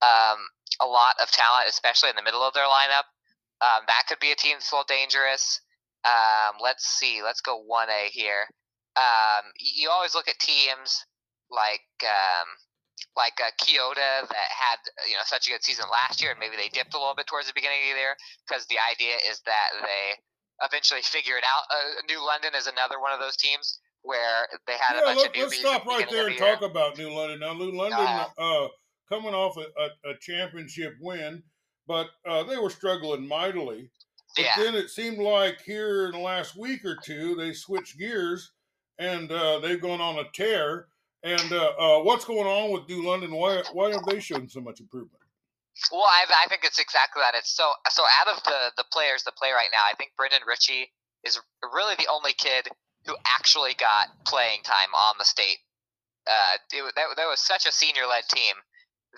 um, 0.00 0.40
a 0.80 0.86
lot 0.86 1.16
of 1.20 1.30
talent, 1.30 1.68
especially 1.68 2.10
in 2.10 2.16
the 2.16 2.24
middle 2.24 2.42
of 2.42 2.54
their 2.54 2.64
lineup. 2.64 3.04
Um, 3.60 3.84
that 3.86 4.04
could 4.08 4.20
be 4.20 4.32
a 4.32 4.36
team 4.36 4.56
that's 4.56 4.72
a 4.72 4.74
little 4.74 4.88
dangerous. 4.88 5.60
Um, 6.04 6.56
let's 6.62 6.84
see. 6.86 7.20
Let's 7.22 7.40
go 7.40 7.60
one 7.60 7.88
A 7.90 8.08
here. 8.08 8.48
Um, 8.96 9.52
you 9.60 9.90
always 9.90 10.14
look 10.14 10.28
at 10.28 10.38
teams 10.38 11.04
like 11.50 11.84
um, 12.00 12.48
like 13.16 13.36
uh, 13.40 13.52
Keota 13.60 14.24
that 14.28 14.48
had 14.52 14.80
you 15.04 15.16
know 15.16 15.24
such 15.24 15.48
a 15.48 15.50
good 15.50 15.64
season 15.64 15.84
last 15.92 16.22
year, 16.22 16.32
and 16.32 16.40
maybe 16.40 16.56
they 16.56 16.72
dipped 16.72 16.94
a 16.94 16.98
little 16.98 17.16
bit 17.16 17.26
towards 17.26 17.48
the 17.48 17.56
beginning 17.56 17.84
of 17.84 17.96
the 17.96 18.00
year 18.00 18.16
because 18.48 18.64
the 18.66 18.80
idea 18.80 19.16
is 19.28 19.40
that 19.44 19.76
they 19.84 20.16
eventually 20.64 21.02
figure 21.02 21.36
it 21.36 21.44
out. 21.44 21.68
Uh, 21.68 22.00
New 22.08 22.24
London 22.24 22.56
is 22.56 22.66
another 22.66 23.00
one 23.00 23.12
of 23.12 23.20
those 23.20 23.36
teams 23.36 23.80
where 24.06 24.46
they 24.66 24.74
had 24.80 24.94
a 24.94 24.98
Yeah, 24.98 25.04
bunch 25.04 25.18
let, 25.18 25.26
of 25.28 25.32
newbies. 25.34 25.54
stop 25.54 25.80
at 25.82 25.84
the 25.84 25.90
right 25.90 26.10
there 26.10 26.26
and 26.28 26.38
talk 26.38 26.62
about 26.62 26.96
New 26.96 27.10
London. 27.10 27.40
Now, 27.40 27.52
New 27.52 27.72
London, 27.72 28.26
uh, 28.38 28.68
coming 29.08 29.34
off 29.34 29.56
a, 29.56 29.66
a, 29.80 30.10
a 30.12 30.18
championship 30.20 30.94
win, 31.00 31.42
but 31.86 32.08
uh, 32.26 32.44
they 32.44 32.56
were 32.56 32.70
struggling 32.70 33.26
mightily. 33.26 33.90
But 34.36 34.44
Yeah. 34.44 34.54
then 34.56 34.74
it 34.74 34.90
seemed 34.90 35.18
like 35.18 35.60
here 35.62 36.06
in 36.06 36.12
the 36.12 36.18
last 36.18 36.56
week 36.56 36.84
or 36.84 36.96
two, 37.02 37.34
they 37.34 37.52
switched 37.52 37.98
gears 37.98 38.52
and 38.98 39.30
uh, 39.30 39.58
they've 39.60 39.80
gone 39.80 40.00
on 40.00 40.18
a 40.18 40.24
tear. 40.32 40.88
And 41.22 41.52
uh, 41.52 41.72
uh, 41.78 42.02
what's 42.02 42.24
going 42.24 42.46
on 42.46 42.70
with 42.70 42.88
New 42.88 43.04
London? 43.04 43.32
Why 43.32 43.62
why 43.72 43.90
have 43.90 44.04
they 44.06 44.20
shown 44.20 44.48
so 44.48 44.60
much 44.60 44.80
improvement? 44.80 45.22
Well, 45.90 46.02
I, 46.02 46.24
I 46.44 46.48
think 46.48 46.62
it's 46.64 46.78
exactly 46.78 47.20
that. 47.20 47.34
It's 47.34 47.50
so 47.50 47.72
so 47.90 48.02
out 48.20 48.28
of 48.28 48.42
the 48.44 48.72
the 48.76 48.84
players 48.92 49.24
that 49.24 49.36
play 49.36 49.50
right 49.50 49.68
now, 49.72 49.80
I 49.90 49.94
think 49.96 50.12
Brendan 50.16 50.40
Ritchie 50.46 50.92
is 51.24 51.40
really 51.74 51.94
the 51.98 52.06
only 52.12 52.32
kid 52.34 52.68
who 53.06 53.16
actually 53.26 53.74
got 53.78 54.10
playing 54.26 54.62
time 54.66 54.90
on 54.94 55.14
the 55.18 55.24
state. 55.24 55.62
Uh, 56.26 56.58
it, 56.74 56.82
that, 56.98 57.06
that 57.16 57.30
was 57.30 57.38
such 57.38 57.66
a 57.66 57.72
senior 57.72 58.06
led 58.06 58.26
team 58.26 58.58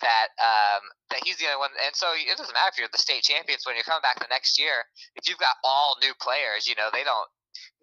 that 0.00 0.30
um, 0.38 0.82
that 1.10 1.24
he's 1.24 1.40
the 1.40 1.48
only 1.48 1.58
one. 1.58 1.74
And 1.80 1.96
so 1.96 2.12
it 2.14 2.36
doesn't 2.36 2.52
matter 2.54 2.70
if 2.70 2.78
you're 2.78 2.92
the 2.92 3.00
state 3.00 3.24
champions 3.24 3.64
when 3.64 3.74
you're 3.74 3.88
coming 3.88 4.04
back 4.04 4.20
the 4.20 4.30
next 4.30 4.60
year. 4.60 4.86
If 5.16 5.28
you've 5.28 5.40
got 5.40 5.56
all 5.64 5.96
new 6.02 6.12
players, 6.20 6.68
you 6.68 6.76
know 6.76 6.92
they 6.92 7.02
don't. 7.02 7.28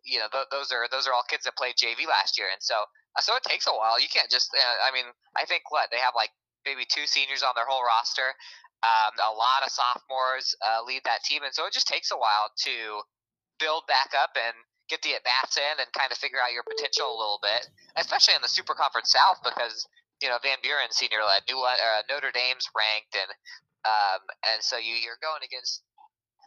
You 0.05 0.21
know 0.21 0.29
th- 0.29 0.53
those 0.53 0.69
are 0.69 0.85
those 0.93 1.09
are 1.09 1.13
all 1.13 1.25
kids 1.25 1.49
that 1.49 1.57
played 1.57 1.75
JV 1.75 2.05
last 2.05 2.37
year, 2.37 2.47
and 2.53 2.61
so 2.61 2.85
uh, 3.17 3.21
so 3.25 3.35
it 3.35 3.43
takes 3.43 3.65
a 3.65 3.73
while. 3.73 3.99
You 3.99 4.07
can't 4.07 4.29
just. 4.29 4.53
Uh, 4.53 4.77
I 4.85 4.93
mean, 4.93 5.09
I 5.33 5.45
think 5.49 5.73
what 5.73 5.89
they 5.89 5.97
have 5.97 6.13
like 6.15 6.29
maybe 6.63 6.85
two 6.85 7.09
seniors 7.09 7.41
on 7.41 7.57
their 7.57 7.65
whole 7.67 7.83
roster. 7.83 8.37
Um, 8.85 9.17
a 9.17 9.33
lot 9.33 9.65
of 9.65 9.73
sophomores 9.73 10.53
uh, 10.61 10.85
lead 10.85 11.01
that 11.09 11.25
team, 11.25 11.41
and 11.41 11.53
so 11.53 11.65
it 11.65 11.73
just 11.73 11.89
takes 11.89 12.13
a 12.13 12.19
while 12.21 12.53
to 12.69 13.01
build 13.57 13.87
back 13.89 14.13
up 14.13 14.37
and 14.37 14.53
get 14.89 15.01
the 15.01 15.15
at 15.15 15.23
bats 15.23 15.57
in 15.57 15.75
and 15.81 15.87
kind 15.93 16.11
of 16.11 16.17
figure 16.17 16.37
out 16.37 16.53
your 16.53 16.63
potential 16.63 17.09
a 17.09 17.17
little 17.17 17.39
bit, 17.41 17.69
especially 17.97 18.35
in 18.37 18.41
the 18.41 18.51
Super 18.51 18.73
Conference 18.73 19.11
South 19.11 19.41
because 19.41 19.87
you 20.21 20.29
know 20.29 20.37
Van 20.41 20.61
Buren 20.61 20.91
senior 20.91 21.25
led, 21.25 21.43
New 21.49 21.59
uh, 21.59 22.05
Notre 22.09 22.31
Dame's 22.31 22.69
ranked, 22.75 23.17
and 23.17 23.31
um, 23.83 24.21
and 24.53 24.61
so 24.61 24.77
you 24.77 24.95
you're 24.95 25.21
going 25.21 25.41
against 25.43 25.81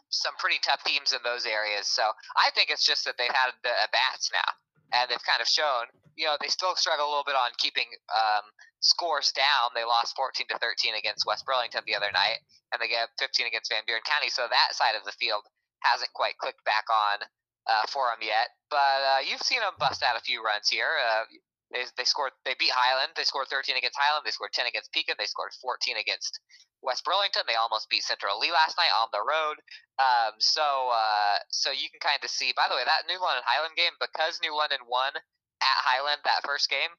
some 0.09 0.33
pretty 0.41 0.57
tough 0.65 0.81
teams 0.83 1.13
in 1.13 1.21
those 1.21 1.45
areas. 1.45 1.85
So 1.85 2.01
I 2.35 2.49
think 2.57 2.73
it's 2.73 2.85
just 2.85 3.05
that 3.05 3.17
they've 3.17 3.33
had 3.33 3.53
the 3.61 3.69
at 3.69 3.91
bats 3.91 4.31
now, 4.33 4.49
and 4.95 5.09
they've 5.09 5.27
kind 5.27 5.41
of 5.41 5.47
shown. 5.47 5.91
You 6.17 6.27
know, 6.27 6.35
they 6.43 6.51
still 6.51 6.75
struggle 6.75 7.07
a 7.07 7.11
little 7.11 7.23
bit 7.23 7.39
on 7.39 7.55
keeping 7.63 7.87
um, 8.11 8.51
scores 8.83 9.31
down. 9.31 9.71
They 9.71 9.87
lost 9.87 10.19
14 10.19 10.51
to 10.51 10.59
13 10.59 10.99
against 10.99 11.23
West 11.23 11.47
Burlington 11.47 11.79
the 11.87 11.95
other 11.95 12.11
night, 12.11 12.43
and 12.75 12.81
they 12.83 12.91
get 12.91 13.07
15 13.23 13.47
against 13.47 13.71
Van 13.71 13.87
Buren 13.87 14.03
County. 14.03 14.27
So 14.27 14.43
that 14.43 14.75
side 14.75 14.99
of 14.99 15.07
the 15.07 15.15
field 15.15 15.47
hasn't 15.79 16.11
quite 16.11 16.35
clicked 16.35 16.63
back 16.67 16.83
on 16.91 17.23
uh, 17.69 17.85
for 17.85 18.09
them 18.09 18.25
yet. 18.25 18.49
But 18.73 18.99
uh, 19.05 19.21
you've 19.21 19.45
seen 19.45 19.61
them 19.61 19.77
bust 19.77 20.01
out 20.01 20.17
a 20.17 20.25
few 20.25 20.41
runs 20.41 20.69
here. 20.69 20.97
Uh, 20.97 21.29
they, 21.69 21.85
they 22.01 22.07
scored. 22.09 22.33
They 22.45 22.57
beat 22.57 22.73
Highland. 22.73 23.13
They 23.13 23.29
scored 23.29 23.45
13 23.47 23.77
against 23.77 23.97
Highland. 23.97 24.25
They 24.25 24.33
scored 24.33 24.53
10 24.53 24.65
against 24.65 24.89
Pekin. 24.89 25.15
They 25.21 25.29
scored 25.29 25.53
14 25.61 26.01
against 26.01 26.41
West 26.81 27.05
Burlington. 27.05 27.45
They 27.45 27.59
almost 27.59 27.93
beat 27.93 28.01
Central 28.01 28.41
Lee 28.41 28.49
last 28.49 28.73
night 28.73 28.89
on 28.89 29.13
the 29.13 29.21
road. 29.21 29.61
Um, 30.01 30.33
so 30.41 30.89
uh, 30.89 31.45
so 31.53 31.69
you 31.69 31.93
can 31.93 32.01
kind 32.01 32.17
of 32.25 32.33
see. 32.33 32.57
By 32.57 32.65
the 32.65 32.75
way, 32.75 32.85
that 32.89 33.05
New 33.05 33.21
London 33.21 33.45
Highland 33.45 33.77
game 33.77 33.93
because 34.01 34.41
New 34.41 34.57
London 34.57 34.81
won 34.89 35.13
at 35.13 35.77
Highland 35.85 36.25
that 36.25 36.41
first 36.41 36.73
game. 36.73 36.91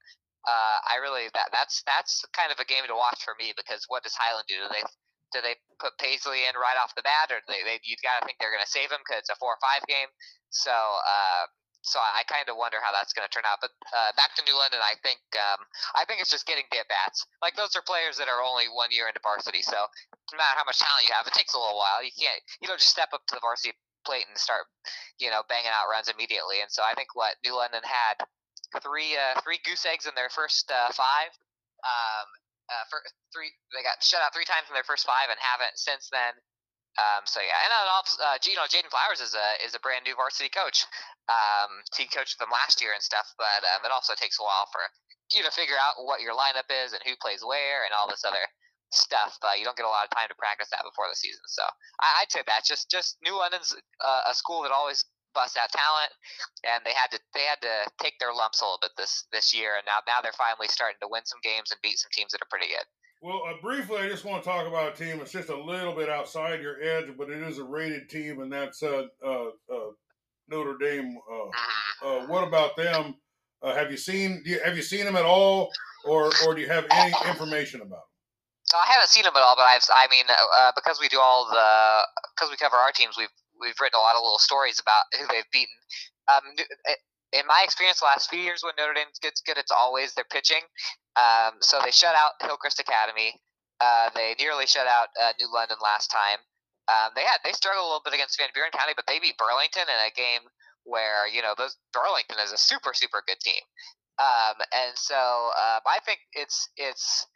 Uh, 0.47 0.79
I 0.87 1.03
really 1.03 1.29
that 1.35 1.51
that's 1.53 1.83
that's 1.85 2.23
kind 2.33 2.55
of 2.55 2.63
a 2.63 2.69
game 2.69 2.87
to 2.87 2.97
watch 2.97 3.21
for 3.27 3.35
me 3.37 3.53
because 3.59 3.85
what 3.91 4.07
does 4.07 4.15
Highland 4.15 4.47
do? 4.47 4.57
Do 4.57 4.71
they 4.71 4.87
do 5.33 5.41
they 5.41 5.57
put 5.79 5.97
Paisley 5.99 6.45
in 6.45 6.55
right 6.59 6.77
off 6.77 6.95
the 6.95 7.07
bat, 7.07 7.31
or 7.31 7.41
they, 7.47 7.63
they 7.63 7.79
you 7.87 7.97
got 8.03 8.21
to 8.21 8.27
think 8.27 8.39
they're 8.39 8.55
going 8.55 8.65
to 8.65 8.71
save 8.71 8.91
him 8.91 9.03
because 9.03 9.27
it's 9.27 9.33
a 9.33 9.39
four 9.39 9.55
or 9.55 9.63
five 9.63 9.83
game? 9.87 10.11
So 10.51 10.75
uh, 10.75 11.47
so 11.81 11.97
I 11.97 12.29
kind 12.29 12.45
of 12.49 12.61
wonder 12.61 12.77
how 12.85 12.93
that's 12.93 13.17
going 13.17 13.25
to 13.25 13.33
turn 13.33 13.49
out. 13.49 13.65
But 13.65 13.73
uh, 13.89 14.13
back 14.13 14.37
to 14.37 14.45
New 14.45 14.53
London, 14.53 14.85
I 14.85 15.01
think 15.01 15.21
um, 15.37 15.65
I 15.97 16.05
think 16.05 16.21
it's 16.21 16.29
just 16.33 16.45
getting 16.45 16.69
the 16.69 16.85
at 16.85 16.89
bats. 16.93 17.25
Like 17.41 17.57
those 17.57 17.73
are 17.73 17.85
players 17.85 18.21
that 18.21 18.29
are 18.29 18.45
only 18.45 18.69
one 18.69 18.93
year 18.93 19.09
into 19.09 19.23
varsity, 19.25 19.65
so 19.65 19.89
no 20.33 20.37
matter 20.37 20.61
how 20.61 20.69
much 20.69 20.77
talent 20.77 21.09
you 21.09 21.17
have, 21.17 21.25
it 21.25 21.33
takes 21.33 21.57
a 21.57 21.61
little 21.61 21.81
while. 21.81 22.05
You 22.05 22.13
can't 22.13 22.41
you 22.61 22.69
don't 22.69 22.81
just 22.81 22.93
step 22.93 23.17
up 23.17 23.25
to 23.33 23.35
the 23.35 23.45
varsity 23.45 23.73
plate 24.05 24.29
and 24.29 24.37
start 24.37 24.69
you 25.17 25.33
know 25.33 25.41
banging 25.49 25.73
out 25.73 25.89
runs 25.89 26.13
immediately. 26.13 26.61
And 26.61 26.69
so 26.69 26.85
I 26.85 26.93
think 26.93 27.17
what 27.17 27.41
New 27.41 27.57
London 27.57 27.81
had 27.81 28.21
three 28.85 29.17
uh, 29.17 29.41
three 29.41 29.59
goose 29.65 29.89
eggs 29.89 30.05
in 30.05 30.13
their 30.15 30.29
first 30.29 30.69
uh, 30.69 30.93
five. 30.93 31.33
Um, 31.81 32.29
uh, 32.71 32.85
for 32.87 33.03
three, 33.35 33.51
they 33.75 33.83
got 33.83 33.99
shut 33.99 34.23
out 34.23 34.31
three 34.31 34.47
times 34.47 34.71
in 34.71 34.75
their 34.79 34.87
first 34.87 35.05
five 35.05 35.27
and 35.27 35.39
haven't 35.43 35.75
since 35.75 36.07
then. 36.15 36.39
Um, 36.99 37.23
so 37.23 37.39
yeah, 37.39 37.55
and 37.67 37.71
also, 37.71 38.19
uh, 38.19 38.39
you 38.43 38.59
know, 38.59 38.67
Jaden 38.67 38.91
Flowers 38.91 39.23
is 39.23 39.35
a 39.35 39.49
is 39.63 39.79
a 39.79 39.83
brand 39.83 40.03
new 40.03 40.19
varsity 40.19 40.51
coach. 40.51 40.83
Um, 41.31 41.87
he 41.95 42.11
coached 42.11 42.43
them 42.43 42.51
last 42.51 42.83
year 42.83 42.91
and 42.91 43.03
stuff, 43.03 43.31
but 43.39 43.63
um, 43.63 43.87
it 43.87 43.95
also 43.95 44.19
takes 44.19 44.43
a 44.43 44.45
while 44.45 44.67
for 44.75 44.83
you 45.31 45.47
to 45.47 45.55
figure 45.55 45.79
out 45.79 46.03
what 46.03 46.19
your 46.19 46.35
lineup 46.35 46.67
is 46.67 46.91
and 46.91 46.99
who 47.07 47.15
plays 47.23 47.47
where 47.47 47.87
and 47.87 47.95
all 47.95 48.11
this 48.11 48.27
other 48.27 48.43
stuff. 48.91 49.39
Uh, 49.39 49.55
you 49.55 49.63
don't 49.63 49.79
get 49.79 49.87
a 49.87 49.93
lot 49.93 50.03
of 50.03 50.11
time 50.11 50.27
to 50.27 50.35
practice 50.35 50.67
that 50.75 50.83
before 50.83 51.07
the 51.07 51.15
season. 51.15 51.47
So 51.47 51.63
I, 52.03 52.27
would 52.27 52.35
say 52.35 52.43
that 52.43 52.67
just 52.67 52.91
just 52.91 53.23
New 53.23 53.39
London's 53.39 53.71
uh, 54.03 54.31
a 54.31 54.35
school 54.35 54.67
that 54.67 54.75
always 54.75 55.07
busts 55.35 55.57
out 55.57 55.71
talent, 55.71 56.13
and 56.65 56.83
they 56.85 56.95
had 56.95 57.11
to 57.13 57.19
they 57.35 57.47
had 57.47 57.61
to 57.63 57.91
take 58.03 58.19
their 58.19 58.35
lumps 58.35 58.61
a 58.61 58.65
little 58.65 58.83
bit 58.83 58.93
this 58.97 59.27
this 59.33 59.55
year, 59.55 59.77
and 59.77 59.85
now 59.87 60.01
now 60.07 60.21
they're 60.23 60.37
finally 60.37 60.69
starting 60.69 60.99
to 61.01 61.09
win 61.09 61.25
some 61.25 61.41
games 61.43 61.71
and 61.71 61.81
beat 61.83 61.99
some 61.99 62.11
teams 62.13 62.33
that 62.33 62.43
are 62.43 62.51
pretty 62.51 62.69
good. 62.69 62.87
Well, 63.23 63.43
uh, 63.47 63.61
briefly, 63.61 63.99
I 63.99 64.09
just 64.09 64.25
want 64.25 64.43
to 64.43 64.49
talk 64.49 64.67
about 64.67 64.95
a 64.95 64.97
team 64.97 65.19
that's 65.19 65.33
just 65.33 65.51
a 65.51 65.63
little 65.63 65.95
bit 65.95 66.09
outside 66.09 66.63
your 66.63 66.83
edge, 66.83 67.07
but 67.19 67.29
it 67.29 67.43
is 67.43 67.59
a 67.59 67.65
rated 67.65 68.09
team, 68.09 68.41
and 68.41 68.51
that's 68.51 68.83
uh, 68.83 69.09
uh, 69.25 69.49
uh 69.71 69.91
Notre 70.49 70.79
Dame. 70.79 71.19
Uh, 71.31 72.07
uh, 72.07 72.27
what 72.27 72.47
about 72.47 72.77
them? 72.77 73.15
have 73.63 73.91
you 73.91 73.99
seen 73.99 74.43
you, 74.47 74.59
Have 74.65 74.75
you 74.75 74.83
seen 74.83 75.05
them 75.05 75.17
at 75.17 75.27
all, 75.27 75.71
or 76.07 76.33
or 76.47 76.55
do 76.55 76.63
you 76.63 76.69
have 76.69 76.87
any 76.91 77.13
information 77.29 77.83
about 77.83 77.91
them? 77.91 78.09
I 78.73 78.91
haven't 78.91 79.09
seen 79.09 79.25
them 79.25 79.35
at 79.37 79.43
all, 79.43 79.55
but 79.55 79.65
I've. 79.65 79.85
I 79.95 80.07
mean, 80.11 80.25
because 80.75 80.99
we 80.99 81.09
do 81.09 81.21
all 81.21 81.45
the 81.45 82.07
because 82.35 82.51
we 82.51 82.57
cover 82.57 82.77
our 82.77 82.93
teams, 82.93 83.19
we've 83.19 83.29
we've 83.61 83.79
written 83.81 83.99
a 83.99 84.03
lot 84.03 84.17
of 84.17 84.23
little 84.25 84.41
stories 84.41 84.81
about 84.81 85.05
who 85.15 85.27
they've 85.29 85.49
beaten. 85.53 85.77
Um, 86.29 86.45
in 87.33 87.47
my 87.47 87.63
experience, 87.63 88.01
the 88.01 88.11
last 88.11 88.29
few 88.29 88.41
years 88.41 88.63
when 88.63 88.75
Notre 88.77 88.95
Dame 88.95 89.13
gets 89.23 89.41
good, 89.41 89.59
it's 89.59 89.71
always 89.71 90.15
their 90.15 90.27
pitching. 90.27 90.67
Um, 91.15 91.61
so 91.61 91.79
they 91.85 91.91
shut 91.91 92.15
out 92.15 92.41
Hillcrest 92.43 92.81
Academy. 92.81 93.39
Uh, 93.81 94.11
they 94.15 94.35
nearly 94.39 94.67
shut 94.67 94.87
out 94.87 95.09
uh, 95.21 95.33
New 95.39 95.53
London 95.53 95.79
last 95.83 96.11
time. 96.11 96.43
Um, 96.91 97.15
they 97.15 97.23
had 97.23 97.39
they 97.45 97.53
struggled 97.53 97.85
a 97.85 97.87
little 97.87 98.05
bit 98.05 98.15
against 98.15 98.39
Van 98.39 98.51
Buren 98.53 98.75
County, 98.75 98.93
but 98.97 99.07
they 99.07 99.21
beat 99.21 99.39
Burlington 99.39 99.87
in 99.87 100.01
a 100.03 100.11
game 100.11 100.43
where 100.85 101.29
you 101.29 101.41
know 101.41 101.55
those 101.57 101.77
Burlington 101.93 102.39
is 102.43 102.53
a 102.53 102.59
super 102.59 102.91
super 102.93 103.23
good 103.27 103.39
team. 103.41 103.63
Um, 104.19 104.59
and 104.75 104.93
so 104.99 105.17
uh, 105.17 105.81
I 105.87 106.03
think 106.05 106.19
it's 106.35 106.69
it's 106.77 107.27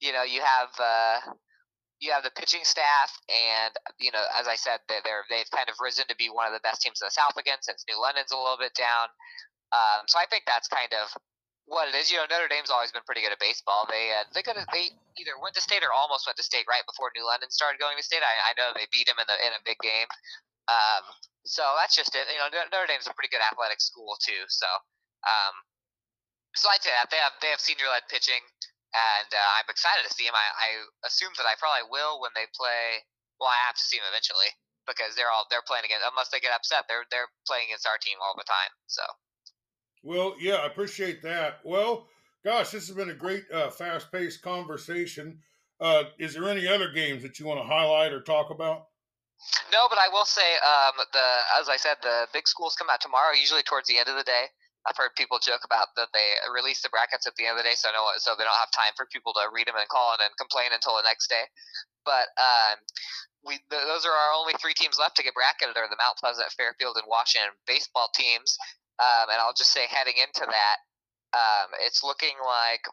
you 0.00 0.12
know 0.12 0.24
you 0.24 0.42
have 0.42 0.68
uh, 0.82 1.18
you 2.04 2.12
have 2.12 2.22
the 2.22 2.36
pitching 2.36 2.62
staff, 2.68 3.16
and 3.32 3.72
you 3.96 4.12
know 4.12 4.22
as 4.36 4.44
I 4.44 4.60
said 4.60 4.84
they're 4.86 5.24
they've 5.32 5.48
kind 5.48 5.72
of 5.72 5.80
risen 5.80 6.04
to 6.12 6.16
be 6.20 6.28
one 6.28 6.44
of 6.44 6.52
the 6.52 6.60
best 6.60 6.84
teams 6.84 7.00
in 7.00 7.08
the 7.08 7.16
South 7.16 7.40
again 7.40 7.64
since 7.64 7.88
New 7.88 7.96
London's 7.96 8.30
a 8.30 8.36
little 8.36 8.60
bit 8.60 8.76
down. 8.76 9.08
Um, 9.72 10.04
so 10.06 10.20
I 10.20 10.28
think 10.28 10.44
that's 10.44 10.68
kind 10.68 10.92
of 10.92 11.08
what 11.64 11.88
it 11.88 11.96
is. 11.96 12.12
You 12.12 12.20
know, 12.20 12.28
Notre 12.28 12.52
Dame's 12.52 12.68
always 12.68 12.92
been 12.92 13.04
pretty 13.08 13.24
good 13.24 13.32
at 13.32 13.40
baseball. 13.40 13.88
They 13.88 14.12
uh, 14.12 14.28
they 14.36 14.44
could 14.44 14.60
they 14.70 14.92
either 15.16 15.34
went 15.40 15.56
to 15.56 15.64
state 15.64 15.80
or 15.80 15.90
almost 15.90 16.28
went 16.28 16.36
to 16.36 16.46
state 16.46 16.68
right 16.68 16.84
before 16.84 17.08
New 17.16 17.24
London 17.24 17.48
started 17.48 17.80
going 17.80 17.96
to 17.96 18.04
state. 18.04 18.20
I, 18.20 18.52
I 18.52 18.56
know 18.60 18.76
they 18.76 18.86
beat 18.92 19.08
them 19.08 19.16
in 19.16 19.26
the 19.26 19.36
in 19.40 19.56
a 19.56 19.60
big 19.64 19.80
game. 19.80 20.08
Um, 20.68 21.04
so 21.44 21.64
that's 21.76 21.96
just 21.96 22.12
it. 22.16 22.24
You 22.32 22.40
know, 22.40 22.48
Notre 22.52 22.88
Dame's 22.88 23.08
a 23.08 23.12
pretty 23.16 23.32
good 23.32 23.44
athletic 23.44 23.80
school 23.80 24.16
too. 24.20 24.44
So, 24.48 24.68
um, 25.24 25.54
so 26.56 26.68
I'd 26.72 26.84
say 26.84 26.92
that 26.92 27.08
they 27.12 27.20
have 27.20 27.36
they 27.40 27.52
have 27.52 27.60
senior 27.60 27.88
led 27.88 28.04
pitching, 28.08 28.40
and 28.94 29.28
uh, 29.34 29.50
I'm 29.58 29.66
excited 29.66 30.06
to 30.06 30.14
see 30.14 30.30
him. 30.30 30.38
I, 30.38 30.46
I 30.54 30.68
assume 31.06 31.34
that 31.36 31.50
I 31.50 31.58
probably 31.58 31.90
will 31.90 32.22
when 32.22 32.30
they 32.38 32.46
play. 32.54 33.02
Well, 33.42 33.50
I 33.50 33.58
have 33.66 33.74
to 33.74 33.82
see 33.82 33.98
them 33.98 34.06
eventually 34.06 34.54
because 34.86 35.18
they're 35.18 35.30
all 35.34 35.50
they're 35.50 35.66
playing 35.66 35.90
against. 35.90 36.06
Unless 36.06 36.30
they 36.30 36.38
get 36.38 36.54
upset, 36.54 36.86
they're 36.86 37.04
they're 37.10 37.30
playing 37.46 37.74
against 37.74 37.90
our 37.90 37.98
team 37.98 38.22
all 38.22 38.38
the 38.38 38.46
time. 38.46 38.72
So. 38.86 39.02
Well, 40.04 40.36
yeah, 40.38 40.62
I 40.62 40.66
appreciate 40.66 41.22
that. 41.22 41.60
Well, 41.64 42.06
gosh, 42.44 42.70
this 42.70 42.86
has 42.88 42.94
been 42.94 43.08
a 43.08 43.16
great, 43.16 43.44
uh, 43.50 43.70
fast 43.70 44.12
paced 44.12 44.42
conversation. 44.42 45.40
Uh, 45.80 46.04
is 46.18 46.34
there 46.34 46.44
any 46.44 46.68
other 46.68 46.92
games 46.92 47.22
that 47.22 47.40
you 47.40 47.46
want 47.46 47.58
to 47.58 47.66
highlight 47.66 48.12
or 48.12 48.20
talk 48.20 48.50
about? 48.50 48.88
No, 49.72 49.88
but 49.88 49.98
I 49.98 50.08
will 50.12 50.24
say, 50.24 50.54
um, 50.60 50.92
the 51.12 51.26
as 51.58 51.68
I 51.68 51.76
said, 51.76 51.96
the 52.02 52.28
big 52.32 52.46
schools 52.46 52.76
come 52.76 52.88
out 52.90 53.00
tomorrow, 53.00 53.32
usually 53.34 53.62
towards 53.62 53.88
the 53.88 53.98
end 53.98 54.08
of 54.08 54.16
the 54.16 54.22
day. 54.22 54.46
I've 54.84 55.00
heard 55.00 55.16
people 55.16 55.40
joke 55.40 55.64
about 55.64 55.96
that 55.96 56.12
they 56.12 56.36
release 56.52 56.84
the 56.84 56.92
brackets 56.92 57.24
at 57.26 57.32
the 57.40 57.48
end 57.48 57.56
of 57.56 57.64
the 57.64 57.68
day, 57.68 57.76
so 57.76 57.88
no, 57.92 58.04
so 58.20 58.36
they 58.36 58.44
don't 58.44 58.60
have 58.60 58.70
time 58.70 58.92
for 58.96 59.08
people 59.08 59.32
to 59.32 59.48
read 59.48 59.64
them 59.66 59.80
and 59.80 59.88
call 59.88 60.12
in 60.12 60.20
and 60.20 60.36
complain 60.36 60.76
until 60.76 61.00
the 61.00 61.08
next 61.08 61.32
day. 61.32 61.48
But 62.04 62.28
um, 62.36 62.84
we 63.44 63.60
those 63.72 64.04
are 64.04 64.12
our 64.12 64.32
only 64.36 64.52
three 64.60 64.76
teams 64.76 65.00
left 65.00 65.16
to 65.16 65.24
get 65.24 65.32
bracketed 65.32 65.76
are 65.76 65.88
the 65.88 66.00
Mount 66.00 66.20
Pleasant, 66.20 66.52
Fairfield, 66.52 67.00
and 67.00 67.08
Washington 67.08 67.56
baseball 67.64 68.12
teams. 68.12 68.56
Um, 69.00 69.26
and 69.32 69.40
I'll 69.40 69.56
just 69.56 69.72
say 69.72 69.90
heading 69.90 70.20
into 70.22 70.46
that, 70.46 70.78
um, 71.34 71.74
it's 71.82 72.06
looking 72.06 72.38
like, 72.46 72.86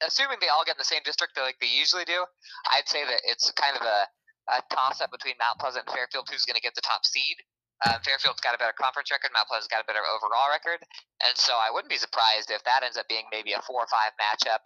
assuming 0.00 0.38
they 0.40 0.48
all 0.48 0.64
get 0.64 0.80
in 0.80 0.82
the 0.82 0.88
same 0.88 1.04
district 1.04 1.36
like 1.36 1.60
they 1.60 1.68
usually 1.68 2.08
do, 2.08 2.24
I'd 2.72 2.88
say 2.88 3.04
that 3.04 3.20
it's 3.28 3.52
kind 3.52 3.76
of 3.76 3.84
a, 3.84 4.08
a 4.56 4.58
toss 4.72 5.04
up 5.04 5.12
between 5.12 5.36
Mount 5.36 5.60
Pleasant 5.60 5.84
and 5.86 5.92
Fairfield 5.94 6.32
who's 6.32 6.48
going 6.48 6.56
to 6.56 6.64
get 6.64 6.74
the 6.74 6.80
top 6.80 7.04
seed. 7.04 7.36
Um, 7.82 7.98
Fairfield's 8.06 8.38
got 8.38 8.54
a 8.54 8.60
better 8.62 8.76
conference 8.76 9.10
record. 9.10 9.34
Mount 9.34 9.50
Pleasant's 9.50 9.72
got 9.72 9.82
a 9.82 9.88
better 9.88 10.04
overall 10.06 10.52
record, 10.54 10.78
and 11.26 11.34
so 11.34 11.56
I 11.58 11.72
wouldn't 11.74 11.90
be 11.90 11.98
surprised 11.98 12.54
if 12.54 12.62
that 12.62 12.86
ends 12.86 12.94
up 12.94 13.10
being 13.10 13.26
maybe 13.34 13.58
a 13.58 13.62
four 13.66 13.82
or 13.82 13.90
five 13.90 14.14
matchup. 14.20 14.62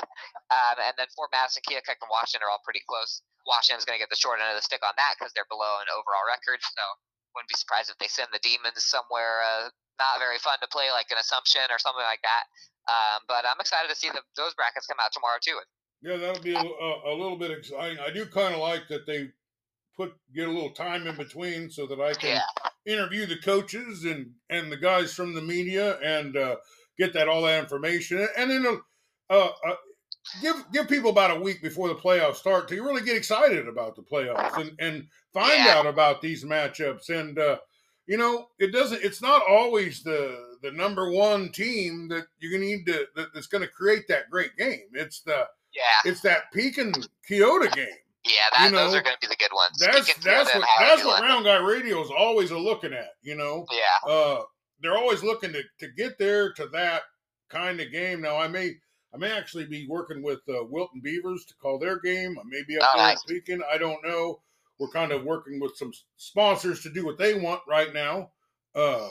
Um, 0.52 0.76
and 0.82 0.92
then 1.00 1.08
Fort 1.16 1.32
Madison, 1.32 1.64
Keokuk, 1.64 1.96
and 1.96 2.12
Washington 2.12 2.44
are 2.44 2.52
all 2.52 2.60
pretty 2.60 2.84
close. 2.84 3.24
Washington's 3.48 3.88
going 3.88 3.96
to 3.96 4.02
get 4.02 4.12
the 4.12 4.18
short 4.18 4.42
end 4.42 4.50
of 4.52 4.58
the 4.58 4.66
stick 4.66 4.84
on 4.84 4.92
that 5.00 5.16
because 5.16 5.32
they're 5.32 5.48
below 5.48 5.80
an 5.80 5.88
overall 5.94 6.26
record. 6.28 6.60
So 6.60 6.82
wouldn't 7.36 7.52
be 7.52 7.60
surprised 7.60 7.92
if 7.92 7.98
they 8.00 8.08
send 8.08 8.32
the 8.32 8.40
Demons 8.40 8.80
somewhere 8.80 9.44
uh, 9.44 9.68
not 10.00 10.18
very 10.18 10.40
fun 10.40 10.56
to 10.64 10.68
play, 10.68 10.88
like 10.92 11.12
an 11.12 11.20
Assumption 11.20 11.64
or 11.68 11.78
something 11.78 12.04
like 12.04 12.24
that. 12.24 12.44
Um, 12.88 13.28
but 13.28 13.44
I'm 13.44 13.60
excited 13.60 13.88
to 13.92 13.98
see 13.98 14.08
the, 14.08 14.24
those 14.36 14.56
brackets 14.56 14.88
come 14.88 14.96
out 15.00 15.12
tomorrow 15.12 15.40
too. 15.40 15.60
Yeah, 16.00 16.16
that'll 16.16 16.42
be 16.42 16.54
a, 16.54 16.60
a, 16.60 16.90
a 17.12 17.14
little 17.14 17.36
bit 17.36 17.50
exciting. 17.50 17.98
I 17.98 18.10
do 18.10 18.26
kind 18.26 18.54
of 18.54 18.60
like 18.60 18.88
that 18.88 19.06
they 19.06 19.32
put 19.96 20.14
get 20.34 20.48
a 20.48 20.50
little 20.50 20.70
time 20.70 21.06
in 21.06 21.16
between 21.16 21.70
so 21.70 21.86
that 21.86 22.00
I 22.00 22.12
can 22.14 22.36
yeah. 22.36 22.92
interview 22.92 23.26
the 23.26 23.38
coaches 23.38 24.04
and 24.04 24.32
and 24.50 24.70
the 24.70 24.76
guys 24.76 25.14
from 25.14 25.34
the 25.34 25.42
media 25.42 25.98
and 26.00 26.36
uh, 26.36 26.56
get 26.98 27.12
that 27.14 27.28
all 27.28 27.42
that 27.42 27.62
information. 27.62 28.26
And 28.36 28.50
then 28.50 28.80
uh, 29.30 29.48
uh, 29.66 29.74
give 30.42 30.56
give 30.72 30.88
people 30.88 31.10
about 31.10 31.36
a 31.36 31.40
week 31.40 31.62
before 31.62 31.88
the 31.88 31.94
playoffs 31.94 32.36
start 32.36 32.68
to 32.68 32.82
really 32.82 33.02
get 33.02 33.16
excited 33.16 33.68
about 33.68 33.96
the 33.96 34.02
playoffs 34.02 34.60
and 34.60 34.72
and 34.78 35.06
find 35.32 35.64
yeah. 35.64 35.74
out 35.76 35.86
about 35.86 36.20
these 36.20 36.44
matchups. 36.44 37.08
And 37.08 37.38
uh, 37.38 37.58
you 38.06 38.16
know 38.16 38.48
it 38.58 38.72
doesn't 38.72 39.02
it's 39.02 39.22
not 39.22 39.42
always 39.48 40.02
the 40.02 40.56
the 40.62 40.70
number 40.70 41.10
one 41.10 41.50
team 41.52 42.08
that 42.08 42.26
you 42.38 42.58
need 42.58 42.86
to 42.86 43.06
that, 43.14 43.28
that's 43.34 43.46
going 43.46 43.62
to 43.62 43.68
create 43.68 44.08
that 44.08 44.30
great 44.30 44.56
game. 44.56 44.88
It's 44.92 45.20
the 45.20 45.46
yeah. 45.74 46.10
it's 46.10 46.20
that 46.20 46.52
Pekin 46.52 46.92
Keota 47.28 47.72
game 47.74 47.86
yeah, 48.26 48.32
that, 48.56 48.66
you 48.66 48.72
know, 48.72 48.84
those 48.84 48.94
are 48.94 49.02
going 49.02 49.14
to 49.14 49.20
be 49.20 49.28
the 49.28 49.36
good 49.38 49.54
ones. 49.54 49.78
That's 49.78 50.24
that's 50.24 50.54
what 50.54 50.64
that's 50.80 51.04
what 51.04 51.22
Round 51.22 51.44
Guy 51.44 51.58
Radio 51.58 52.02
is 52.02 52.10
always 52.16 52.50
a 52.50 52.58
looking 52.58 52.92
at. 52.92 53.10
You 53.22 53.36
know, 53.36 53.66
yeah. 53.70 54.10
Uh, 54.10 54.42
they're 54.80 54.96
always 54.96 55.22
looking 55.22 55.52
to 55.52 55.62
to 55.80 55.88
get 55.96 56.18
there 56.18 56.52
to 56.54 56.66
that 56.68 57.02
kind 57.48 57.80
of 57.80 57.92
game. 57.92 58.20
Now, 58.20 58.36
I 58.36 58.48
may 58.48 58.74
I 59.14 59.18
may 59.18 59.30
actually 59.30 59.66
be 59.66 59.86
working 59.88 60.22
with 60.22 60.40
uh, 60.48 60.64
Wilton 60.68 61.00
Beavers 61.02 61.44
to 61.46 61.54
call 61.54 61.78
their 61.78 62.00
game. 62.00 62.36
I 62.38 62.42
may 62.46 62.62
be 62.66 62.78
up 62.78 62.88
oh, 62.94 62.98
there 62.98 63.16
speaking. 63.16 63.60
I 63.72 63.78
don't 63.78 64.04
know. 64.04 64.40
We're 64.78 64.88
kind 64.88 65.12
of 65.12 65.24
working 65.24 65.58
with 65.58 65.76
some 65.76 65.92
sponsors 66.16 66.82
to 66.82 66.90
do 66.90 67.06
what 67.06 67.16
they 67.16 67.34
want 67.34 67.62
right 67.66 67.94
now. 67.94 68.30
Uh, 68.74 69.08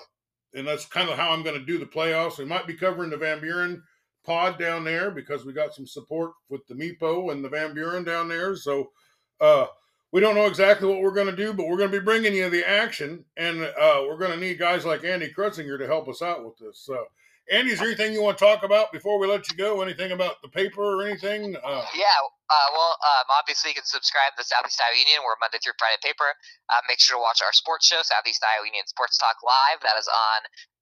and 0.54 0.68
that's 0.68 0.86
kind 0.86 1.10
of 1.10 1.18
how 1.18 1.32
I'm 1.32 1.42
going 1.42 1.60
to 1.60 1.66
do 1.66 1.80
the 1.80 1.86
playoffs. 1.88 2.38
We 2.38 2.46
might 2.46 2.68
be 2.68 2.76
covering 2.76 3.10
the 3.10 3.18
Van 3.18 3.42
Buren 3.42 3.82
pod 4.26 4.60
down 4.60 4.84
there 4.84 5.12
because 5.12 5.46
we 5.46 5.54
got 5.54 5.74
some 5.74 5.88
support 5.88 6.32
with 6.50 6.66
the 6.68 6.76
MIPO 6.76 7.32
and 7.32 7.44
the 7.44 7.50
Van 7.50 7.74
Buren 7.74 8.04
down 8.04 8.28
there. 8.28 8.56
So 8.56 8.92
uh, 9.40 9.68
we 10.12 10.22
don't 10.22 10.36
know 10.36 10.46
exactly 10.46 10.88
what 10.88 11.02
we're 11.02 11.12
going 11.12 11.28
to 11.28 11.36
do, 11.36 11.54
but 11.54 11.68
we're 11.68 11.78
going 11.78 11.92
to 11.92 12.00
be 12.00 12.04
bringing 12.04 12.34
you 12.34 12.50
the 12.50 12.68
action, 12.68 13.26
and 13.36 13.62
uh, 13.62 14.02
we're 14.08 14.18
going 14.18 14.32
to 14.32 14.38
need 14.38 14.58
guys 14.58 14.86
like 14.86 15.04
Andy 15.04 15.32
Krutsinger 15.36 15.78
to 15.78 15.88
help 15.88 16.08
us 16.08 16.22
out 16.22 16.46
with 16.46 16.58
this. 16.58 16.80
So, 16.80 17.06
Andy, 17.46 17.72
is 17.72 17.78
there 17.78 17.88
anything 17.88 18.10
you 18.14 18.26
want 18.26 18.38
to 18.38 18.44
talk 18.44 18.66
about 18.66 18.90
before 18.90 19.22
we 19.22 19.30
let 19.30 19.46
you 19.46 19.56
go? 19.56 19.86
Anything 19.86 20.10
about 20.12 20.42
the 20.42 20.50
paper 20.50 20.82
or 20.82 21.06
anything? 21.06 21.54
Uh, 21.54 21.86
yeah, 21.94 22.18
uh, 22.50 22.70
well, 22.74 22.98
um, 23.06 23.26
obviously 23.38 23.70
you 23.70 23.78
can 23.78 23.86
subscribe 23.86 24.34
to 24.34 24.42
the 24.42 24.50
Southeast 24.50 24.82
Iowa 24.82 24.98
Union. 24.98 25.22
We're 25.22 25.38
Monday 25.38 25.62
through 25.62 25.78
Friday 25.78 26.02
paper. 26.02 26.26
Uh, 26.74 26.82
make 26.90 26.98
sure 26.98 27.18
to 27.18 27.22
watch 27.22 27.46
our 27.46 27.54
sports 27.54 27.86
show, 27.86 28.02
Southeast 28.02 28.42
Iowa 28.42 28.66
Union 28.66 28.90
Sports 28.90 29.22
Talk 29.22 29.38
Live. 29.46 29.78
That 29.86 29.94
is 29.94 30.10
on 30.10 30.40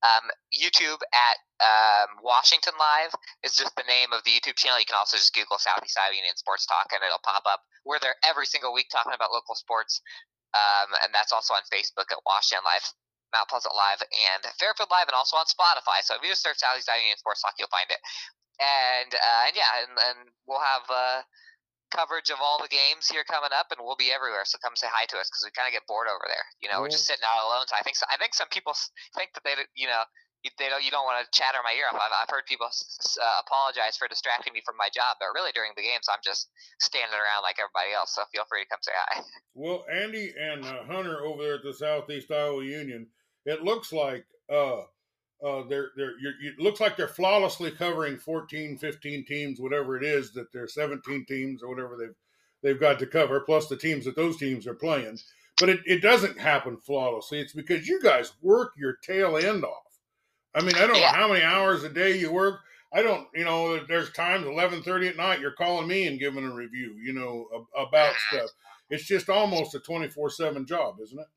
um, 0.07 0.25
YouTube 0.55 1.03
at 1.11 1.35
um, 1.59 2.23
Washington 2.23 2.79
Live. 2.79 3.11
Is 3.43 3.59
just 3.59 3.75
the 3.75 3.87
name 3.87 4.15
of 4.15 4.23
the 4.23 4.31
YouTube 4.31 4.55
channel. 4.55 4.79
You 4.79 4.87
can 4.87 4.95
also 4.95 5.19
just 5.19 5.35
Google 5.35 5.59
Southeast 5.59 5.99
Iowa 5.99 6.15
Union 6.15 6.39
Sports 6.39 6.63
Talk, 6.63 6.95
and 6.95 7.03
it'll 7.03 7.23
pop 7.27 7.43
up. 7.43 7.59
We're 7.83 7.99
there 7.99 8.15
every 8.23 8.47
single 8.47 8.71
week 8.71 8.87
talking 8.87 9.11
about 9.11 9.35
local 9.35 9.59
sports, 9.59 9.99
um, 10.55 10.95
and 11.03 11.11
that's 11.11 11.35
also 11.35 11.55
on 11.55 11.67
Facebook 11.67 12.07
at 12.07 12.23
Washington 12.23 12.63
Live. 12.63 12.87
Mount 13.33 13.49
Pleasant 13.49 13.73
Live 13.73 14.05
and 14.05 14.41
Fairfield 14.61 14.93
Live, 14.93 15.09
and 15.09 15.17
also 15.17 15.35
on 15.35 15.49
Spotify. 15.49 16.05
So 16.05 16.15
if 16.15 16.21
you 16.21 16.31
just 16.31 16.45
search 16.45 16.61
Southeast 16.61 16.87
Iowa 16.87 17.01
Union 17.01 17.17
Sports 17.17 17.41
Talk, 17.41 17.57
you'll 17.57 17.73
find 17.73 17.89
it. 17.89 17.99
And 18.61 19.11
uh, 19.11 19.41
and 19.49 19.53
yeah, 19.57 19.71
and, 19.81 19.93
and 19.97 20.19
we'll 20.45 20.61
have 20.61 20.85
uh, 20.87 21.25
coverage 21.93 22.29
of 22.29 22.41
all 22.41 22.57
the 22.61 22.69
games 22.69 23.09
here 23.09 23.25
coming 23.25 23.53
up, 23.53 23.73
and 23.73 23.81
we'll 23.81 23.97
be 23.97 24.13
everywhere. 24.13 24.45
So 24.45 24.61
come 24.61 24.77
say 24.77 24.89
hi 24.89 25.09
to 25.09 25.17
us 25.17 25.29
because 25.29 25.45
we 25.45 25.53
kind 25.53 25.69
of 25.69 25.73
get 25.73 25.89
bored 25.89 26.05
over 26.05 26.25
there. 26.25 26.45
You 26.61 26.69
know, 26.69 26.81
we're 26.81 26.93
just 26.93 27.09
sitting 27.09 27.25
out 27.25 27.45
alone. 27.45 27.65
So 27.69 27.77
I 27.77 27.81
think 27.81 27.97
so, 27.97 28.05
I 28.09 28.17
think 28.21 28.37
some 28.37 28.49
people 28.53 28.77
think 29.17 29.33
that 29.33 29.41
they 29.41 29.57
you 29.73 29.89
know 29.89 30.05
they 30.59 30.67
don't 30.67 30.83
you 30.83 30.91
don't 30.91 31.07
want 31.07 31.23
to 31.23 31.27
chatter 31.31 31.63
my 31.63 31.71
ear 31.71 31.87
off. 31.87 31.95
I've, 31.95 32.11
I've 32.11 32.31
heard 32.33 32.43
people 32.45 32.67
uh, 32.67 33.37
apologize 33.47 33.95
for 33.95 34.11
distracting 34.11 34.51
me 34.51 34.59
from 34.65 34.75
my 34.75 34.91
job, 34.91 35.15
but 35.21 35.31
really 35.31 35.55
during 35.55 35.71
the 35.79 35.85
games 35.85 36.11
I'm 36.11 36.19
just 36.25 36.51
standing 36.83 37.15
around 37.15 37.47
like 37.47 37.61
everybody 37.61 37.95
else. 37.95 38.11
So 38.11 38.27
feel 38.35 38.43
free 38.49 38.67
to 38.67 38.69
come 38.69 38.83
say 38.83 38.91
hi. 38.91 39.23
Well, 39.55 39.85
Andy 39.85 40.33
and 40.33 40.65
uh, 40.65 40.83
Hunter 40.89 41.21
over 41.23 41.43
there 41.43 41.61
at 41.61 41.63
the 41.63 41.73
Southeast 41.77 42.31
Iowa 42.31 42.65
Union 42.65 43.07
it 43.45 43.63
looks 43.63 43.91
like 43.91 44.25
uh, 44.51 44.81
uh, 45.43 45.63
they're 45.67 45.89
they're 45.95 46.13
it 46.41 46.59
looks 46.59 46.79
like 46.79 46.95
they're 46.95 47.07
flawlessly 47.07 47.71
covering 47.71 48.17
14, 48.17 48.77
15 48.77 49.25
teams, 49.25 49.59
whatever 49.59 49.97
it 49.97 50.03
is 50.03 50.31
that 50.33 50.51
they're 50.53 50.67
17 50.67 51.25
teams 51.25 51.61
or 51.61 51.69
whatever 51.69 51.97
they've 51.97 52.15
they've 52.61 52.79
got 52.79 52.99
to 52.99 53.05
cover, 53.05 53.41
plus 53.41 53.67
the 53.67 53.75
teams 53.75 54.05
that 54.05 54.15
those 54.15 54.37
teams 54.37 54.65
are 54.67 54.73
playing. 54.73 55.19
But 55.59 55.69
it, 55.69 55.81
it 55.85 56.01
doesn't 56.01 56.39
happen 56.39 56.77
flawlessly. 56.77 57.39
It's 57.39 57.53
because 57.53 57.87
you 57.87 58.01
guys 58.01 58.33
work 58.41 58.73
your 58.77 58.93
tail 59.03 59.37
end 59.37 59.63
off. 59.63 59.99
I 60.55 60.61
mean, 60.61 60.75
I 60.75 60.87
don't 60.87 60.95
yeah. 60.95 61.11
know 61.11 61.17
how 61.17 61.27
many 61.27 61.43
hours 61.43 61.83
a 61.83 61.89
day 61.89 62.17
you 62.17 62.31
work. 62.31 62.61
I 62.93 63.01
don't, 63.01 63.27
you 63.33 63.43
know, 63.43 63.83
there's 63.85 64.11
times 64.11 64.45
11:30 64.45 65.09
at 65.09 65.17
night 65.17 65.39
you're 65.39 65.51
calling 65.51 65.87
me 65.87 66.07
and 66.07 66.19
giving 66.19 66.45
a 66.45 66.53
review, 66.53 66.95
you 67.01 67.13
know, 67.13 67.67
about 67.75 68.13
stuff. 68.29 68.49
It's 68.89 69.05
just 69.05 69.29
almost 69.29 69.75
a 69.75 69.79
24/7 69.79 70.65
job, 70.67 70.99
isn't 71.01 71.19
it? 71.19 71.27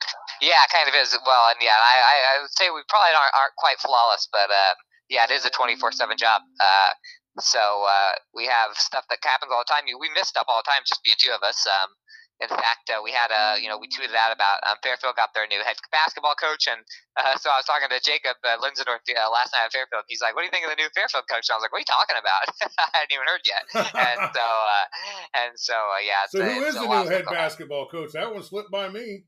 Yeah, 0.40 0.60
it 0.64 0.70
kind 0.72 0.88
of 0.88 0.94
is. 0.94 1.16
Well, 1.24 1.44
and 1.50 1.60
yeah, 1.60 1.76
I, 1.76 2.36
I 2.36 2.42
would 2.42 2.52
say 2.52 2.68
we 2.70 2.82
probably 2.88 3.14
aren't, 3.16 3.34
aren't 3.34 3.56
quite 3.56 3.78
flawless, 3.80 4.28
but 4.32 4.50
uh, 4.50 4.74
yeah, 5.08 5.24
it 5.24 5.32
is 5.32 5.44
a 5.44 5.50
24 5.50 5.92
7 5.92 6.16
job. 6.16 6.42
Uh, 6.60 6.90
so 7.38 7.84
uh, 7.84 8.16
we 8.32 8.48
have 8.48 8.72
stuff 8.76 9.04
that 9.12 9.20
happens 9.20 9.52
all 9.52 9.60
the 9.60 9.68
time. 9.68 9.84
We 9.86 10.08
miss 10.16 10.28
stuff 10.28 10.48
all 10.48 10.64
the 10.64 10.68
time, 10.68 10.82
just 10.88 11.04
being 11.04 11.16
two 11.20 11.32
of 11.36 11.44
us. 11.44 11.66
Um, 11.68 11.92
in 12.36 12.52
fact, 12.52 12.92
uh, 12.92 13.00
we 13.00 13.16
had 13.16 13.32
a, 13.32 13.56
you 13.56 13.68
know, 13.68 13.80
we 13.80 13.88
tweeted 13.88 14.12
out 14.12 14.28
about 14.28 14.60
um, 14.68 14.76
Fairfield 14.84 15.16
got 15.16 15.32
their 15.32 15.48
new 15.48 15.60
head 15.64 15.76
basketball 15.88 16.36
coach, 16.36 16.68
and 16.68 16.84
uh, 17.16 17.32
so 17.40 17.48
I 17.48 17.56
was 17.56 17.64
talking 17.64 17.88
to 17.88 17.96
Jacob 18.04 18.36
uh, 18.44 18.60
Linsendorf 18.60 19.00
uh, 19.08 19.32
last 19.32 19.56
night 19.56 19.64
at 19.64 19.72
Fairfield. 19.72 20.04
He's 20.04 20.20
like, 20.20 20.36
"What 20.36 20.44
do 20.44 20.52
you 20.52 20.52
think 20.52 20.68
of 20.68 20.72
the 20.72 20.76
new 20.76 20.92
Fairfield 20.92 21.24
coach?" 21.32 21.48
And 21.48 21.56
I 21.56 21.56
was 21.56 21.64
like, 21.64 21.72
"What 21.72 21.80
are 21.80 21.86
you 21.88 21.92
talking 21.96 22.20
about? 22.20 22.44
I 22.76 22.88
hadn't 22.92 23.12
even 23.16 23.24
heard 23.24 23.44
yet." 23.48 23.64
and 23.72 24.20
so, 24.36 24.44
uh, 24.44 24.84
and 25.32 25.52
so, 25.56 25.76
uh, 25.76 26.02
yeah. 26.04 26.28
So 26.36 26.44
who 26.44 26.60
is 26.68 26.76
the 26.76 26.84
new 26.84 27.08
head 27.08 27.24
basketball 27.24 27.88
coach? 27.88 28.12
That 28.12 28.28
one 28.28 28.44
slipped 28.44 28.68
by 28.68 28.92
me. 28.92 29.24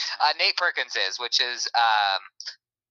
Uh, 0.20 0.32
Nate 0.38 0.56
Perkins 0.56 0.96
is, 0.96 1.18
which 1.20 1.40
is 1.40 1.68
um, 1.76 2.20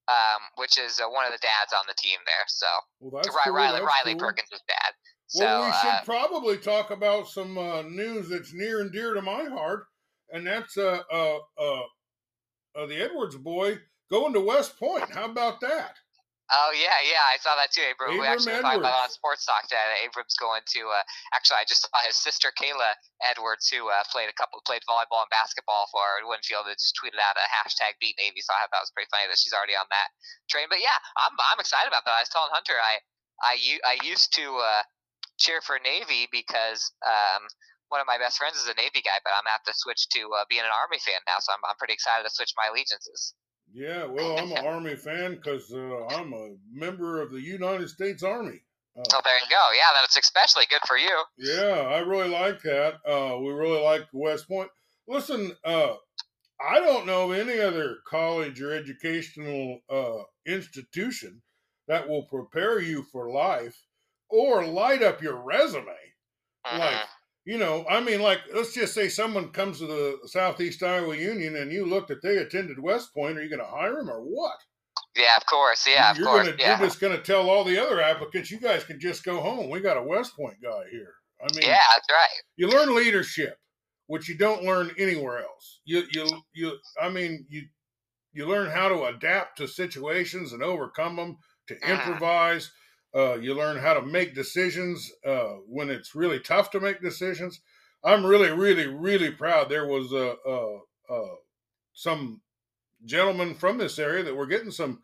um, 0.07 0.41
which 0.55 0.77
is 0.77 0.99
uh, 0.99 1.09
one 1.09 1.25
of 1.25 1.31
the 1.31 1.39
dads 1.39 1.73
on 1.73 1.83
the 1.87 1.93
team 1.93 2.17
there. 2.25 2.45
So 2.47 2.67
well, 3.01 3.23
cool. 3.23 3.53
Riley, 3.53 3.79
that's 3.79 3.85
Riley 3.85 4.17
cool. 4.17 4.27
Perkins 4.27 4.49
is 4.51 4.61
dad. 4.67 4.93
So, 5.27 5.43
well, 5.43 5.65
we 5.65 5.71
should 5.73 5.89
uh, 5.89 6.03
probably 6.05 6.57
talk 6.57 6.91
about 6.91 7.27
some 7.27 7.57
uh, 7.57 7.81
news 7.81 8.29
that's 8.29 8.53
near 8.53 8.79
and 8.79 8.91
dear 8.91 9.13
to 9.13 9.21
my 9.21 9.43
heart, 9.43 9.85
and 10.31 10.47
that's 10.47 10.77
uh, 10.77 11.01
uh, 11.11 11.37
uh, 11.59 11.81
uh 12.75 12.85
the 12.85 13.03
Edwards 13.03 13.35
boy 13.35 13.79
going 14.09 14.33
to 14.33 14.39
West 14.39 14.79
Point. 14.79 15.11
How 15.11 15.25
about 15.25 15.59
that? 15.61 15.95
Oh 16.47 16.71
yeah, 16.71 17.03
yeah, 17.03 17.27
I 17.27 17.35
saw 17.43 17.59
that 17.59 17.75
too, 17.75 17.83
Abram. 17.83 18.15
Abram 18.15 18.23
we 18.23 18.27
actually 18.27 18.55
talked 18.63 18.79
about 18.79 19.03
on 19.03 19.11
Sports 19.11 19.43
Talk 19.43 19.67
that 19.67 19.99
Abram's 19.99 20.39
going 20.39 20.63
to. 20.79 20.81
Uh, 20.87 21.03
actually, 21.35 21.59
I 21.59 21.67
just 21.67 21.83
saw 21.83 21.99
his 22.07 22.15
sister 22.15 22.55
Kayla 22.55 22.95
Edwards, 23.19 23.67
who 23.67 23.91
uh, 23.91 24.07
played 24.07 24.31
a 24.31 24.35
couple, 24.39 24.63
played 24.63 24.79
volleyball 24.87 25.27
and 25.27 25.31
basketball 25.31 25.91
for 25.91 26.23
Winfield, 26.23 26.71
that 26.71 26.79
just 26.79 26.95
tweeted 26.95 27.19
out 27.19 27.35
a 27.35 27.43
hashtag 27.51 27.99
Beat 27.99 28.15
Navy. 28.15 28.39
So 28.39 28.55
I 28.55 28.63
thought 28.63 28.79
that 28.79 28.85
was 28.87 28.95
pretty 28.95 29.11
funny 29.11 29.27
that 29.27 29.35
she's 29.35 29.51
already 29.51 29.75
on 29.75 29.91
that 29.91 30.07
train. 30.47 30.71
But 30.71 30.79
yeah, 30.79 30.95
I'm 31.19 31.35
I'm 31.35 31.59
excited 31.59 31.91
about 31.91 32.07
that. 32.07 32.15
I 32.15 32.23
was 32.23 32.31
telling 32.31 32.55
Hunter 32.55 32.79
I 32.79 33.03
I 33.43 33.53
I 33.83 33.95
used 34.07 34.31
to 34.39 34.47
uh, 34.63 34.87
cheer 35.35 35.59
for 35.59 35.83
Navy 35.83 36.31
because 36.31 36.79
um, 37.03 37.43
one 37.91 37.99
of 37.99 38.07
my 38.07 38.15
best 38.15 38.39
friends 38.39 38.55
is 38.55 38.71
a 38.71 38.77
Navy 38.79 39.03
guy, 39.03 39.19
but 39.23 39.35
I'm 39.35 39.43
gonna 39.43 39.59
have 39.59 39.67
to 39.67 39.75
switch 39.75 40.07
to 40.15 40.31
uh, 40.31 40.47
being 40.47 40.63
an 40.63 40.71
Army 40.71 41.03
fan 41.03 41.19
now. 41.27 41.43
So 41.43 41.51
I'm 41.51 41.63
I'm 41.67 41.75
pretty 41.75 41.99
excited 41.99 42.23
to 42.23 42.31
switch 42.31 42.55
my 42.55 42.71
allegiances. 42.71 43.35
Yeah, 43.73 44.05
well, 44.05 44.37
I'm 44.37 44.51
an 44.51 44.65
Army 44.65 44.95
fan 44.95 45.35
because 45.35 45.71
uh, 45.73 46.05
I'm 46.07 46.33
a 46.33 46.55
member 46.71 47.21
of 47.21 47.31
the 47.31 47.41
United 47.41 47.89
States 47.89 48.23
Army. 48.23 48.61
Uh, 48.97 49.03
oh, 49.13 49.21
there 49.23 49.35
you 49.35 49.49
go. 49.49 49.63
Yeah, 49.75 49.99
that's 50.01 50.17
especially 50.17 50.65
good 50.69 50.81
for 50.87 50.97
you. 50.97 51.23
Yeah, 51.37 51.87
I 51.89 51.99
really 51.99 52.29
like 52.29 52.61
that. 52.63 52.95
Uh, 53.05 53.37
we 53.39 53.51
really 53.51 53.81
like 53.81 54.05
West 54.13 54.47
Point. 54.47 54.69
Listen, 55.07 55.51
uh, 55.63 55.93
I 56.59 56.79
don't 56.79 57.05
know 57.05 57.31
of 57.31 57.37
any 57.37 57.59
other 57.59 57.97
college 58.07 58.61
or 58.61 58.73
educational 58.73 59.79
uh, 59.89 60.23
institution 60.45 61.41
that 61.87 62.09
will 62.09 62.23
prepare 62.23 62.81
you 62.81 63.03
for 63.11 63.29
life 63.29 63.77
or 64.29 64.65
light 64.65 65.03
up 65.03 65.21
your 65.21 65.41
resume 65.41 65.85
mm-hmm. 65.85 66.79
like 66.79 67.01
you 67.47 67.57
know, 67.57 67.85
I 67.89 68.01
mean, 68.01 68.21
like, 68.21 68.41
let's 68.53 68.73
just 68.73 68.93
say 68.93 69.07
someone 69.07 69.51
comes 69.51 69.79
to 69.79 69.87
the 69.87 70.19
Southeast 70.25 70.83
Iowa 70.83 71.15
Union 71.15 71.55
and 71.55 71.71
you 71.71 71.85
look 71.85 72.07
that 72.07 72.21
they 72.21 72.35
attended 72.35 72.77
West 72.77 73.13
Point. 73.13 73.37
Are 73.37 73.41
you 73.41 73.49
going 73.49 73.61
to 73.61 73.65
hire 73.65 73.95
them 73.95 74.09
or 74.09 74.19
what? 74.19 74.57
Yeah, 75.15 75.37
of 75.37 75.45
course. 75.45 75.87
Yeah, 75.87 76.13
you're 76.13 76.27
of 76.27 76.29
course. 76.29 76.47
Gonna, 76.47 76.57
yeah. 76.59 76.77
You're 76.77 76.89
just 76.89 76.99
going 76.99 77.15
to 77.15 77.23
tell 77.23 77.49
all 77.49 77.63
the 77.63 77.81
other 77.81 78.01
applicants, 78.01 78.51
you 78.51 78.59
guys 78.59 78.83
can 78.83 78.99
just 78.99 79.23
go 79.23 79.39
home. 79.39 79.69
We 79.69 79.79
got 79.79 79.95
a 79.95 80.03
West 80.03 80.35
Point 80.35 80.57
guy 80.61 80.89
here. 80.91 81.13
I 81.41 81.47
mean, 81.53 81.69
yeah, 81.69 81.79
that's 81.93 82.07
right. 82.11 82.41
You 82.57 82.67
learn 82.67 82.93
leadership, 82.93 83.57
which 84.07 84.27
you 84.27 84.37
don't 84.37 84.63
learn 84.63 84.91
anywhere 84.97 85.39
else. 85.39 85.79
You, 85.85 86.03
you, 86.11 86.27
you. 86.53 86.73
I 87.01 87.07
mean, 87.07 87.45
you, 87.47 87.61
you 88.33 88.45
learn 88.45 88.69
how 88.69 88.89
to 88.89 89.05
adapt 89.05 89.59
to 89.59 89.69
situations 89.69 90.51
and 90.51 90.61
overcome 90.61 91.15
them, 91.15 91.37
to 91.67 91.75
mm-hmm. 91.75 91.93
improvise. 91.93 92.71
Uh, 93.17 93.35
you 93.35 93.55
learn 93.55 93.77
how 93.77 93.95
to 93.95 94.01
make 94.03 94.35
decisions 94.35 95.11
uh, 95.25 95.55
when 95.67 95.89
it's 95.89 96.13
really 96.13 96.39
tough 96.39 96.69
to 96.69 96.79
make 96.79 97.01
decisions. 97.01 97.61
I'm 98.03 98.23
really, 98.23 98.51
really, 98.51 98.85
really 98.85 99.31
proud. 99.31 99.69
There 99.69 99.87
was 99.87 100.13
some 101.93 102.41
gentlemen 103.05 103.55
from 103.55 103.77
this 103.77 103.97
area 103.97 104.23
that 104.23 104.35
were 104.35 104.45
getting 104.45 104.71
some 104.71 105.01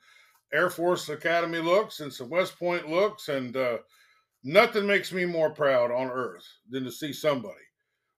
Air 0.53 0.69
Force 0.69 1.09
Academy 1.09 1.59
looks 1.59 1.99
and 1.99 2.13
some 2.13 2.29
West 2.29 2.57
Point 2.59 2.87
looks, 2.87 3.27
and 3.27 3.57
uh, 3.57 3.77
nothing 4.43 4.85
makes 4.85 5.11
me 5.11 5.25
more 5.25 5.49
proud 5.49 5.91
on 5.91 6.11
earth 6.11 6.45
than 6.69 6.83
to 6.83 6.91
see 6.91 7.11
somebody 7.11 7.55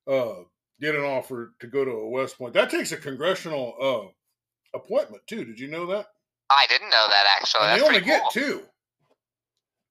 uh, 0.08 0.43
get 0.81 0.95
an 0.95 1.03
offer 1.05 1.53
to 1.60 1.67
go 1.67 1.86
to 1.86 1.91
a 1.91 2.10
West 2.10 2.38
Point. 2.38 2.53
That 2.53 2.69
takes 2.69 2.91
a 2.91 2.97
congressional 2.97 3.75
uh, 3.81 4.77
appointment 4.77 5.25
too. 5.27 5.45
Did 5.45 5.60
you 5.60 5.69
know 5.69 5.86
that? 5.88 6.08
I 6.49 6.65
didn't 6.67 6.89
know 6.89 7.08
that 7.10 7.38
actually. 7.39 7.67
And 7.67 7.69
That's 7.69 7.81
they 7.81 7.88
only 7.88 8.01
cool. 8.01 8.08
get 8.08 8.31
two. 8.31 8.62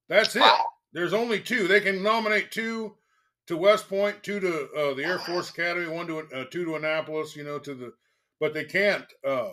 That's 0.09 0.37
it. 0.37 0.40
Wow. 0.40 0.64
There's 0.93 1.12
only 1.14 1.40
two. 1.40 1.67
They 1.69 1.81
can 1.81 2.03
nominate 2.03 2.51
two 2.51 2.95
to 3.47 3.57
West 3.57 3.88
Point, 3.88 4.23
two 4.23 4.40
to 4.40 4.69
uh, 4.77 4.95
the 4.95 5.05
Air 5.05 5.19
Force 5.19 5.51
Academy, 5.51 5.87
one 5.88 6.07
to 6.07 6.19
uh, 6.35 6.45
two 6.51 6.64
to 6.64 6.77
Annapolis. 6.77 7.35
You 7.37 7.45
know, 7.45 7.59
to 7.59 7.75
the, 7.75 7.93
but 8.40 8.55
they 8.55 8.64
can't. 8.64 9.05
uh 9.27 9.51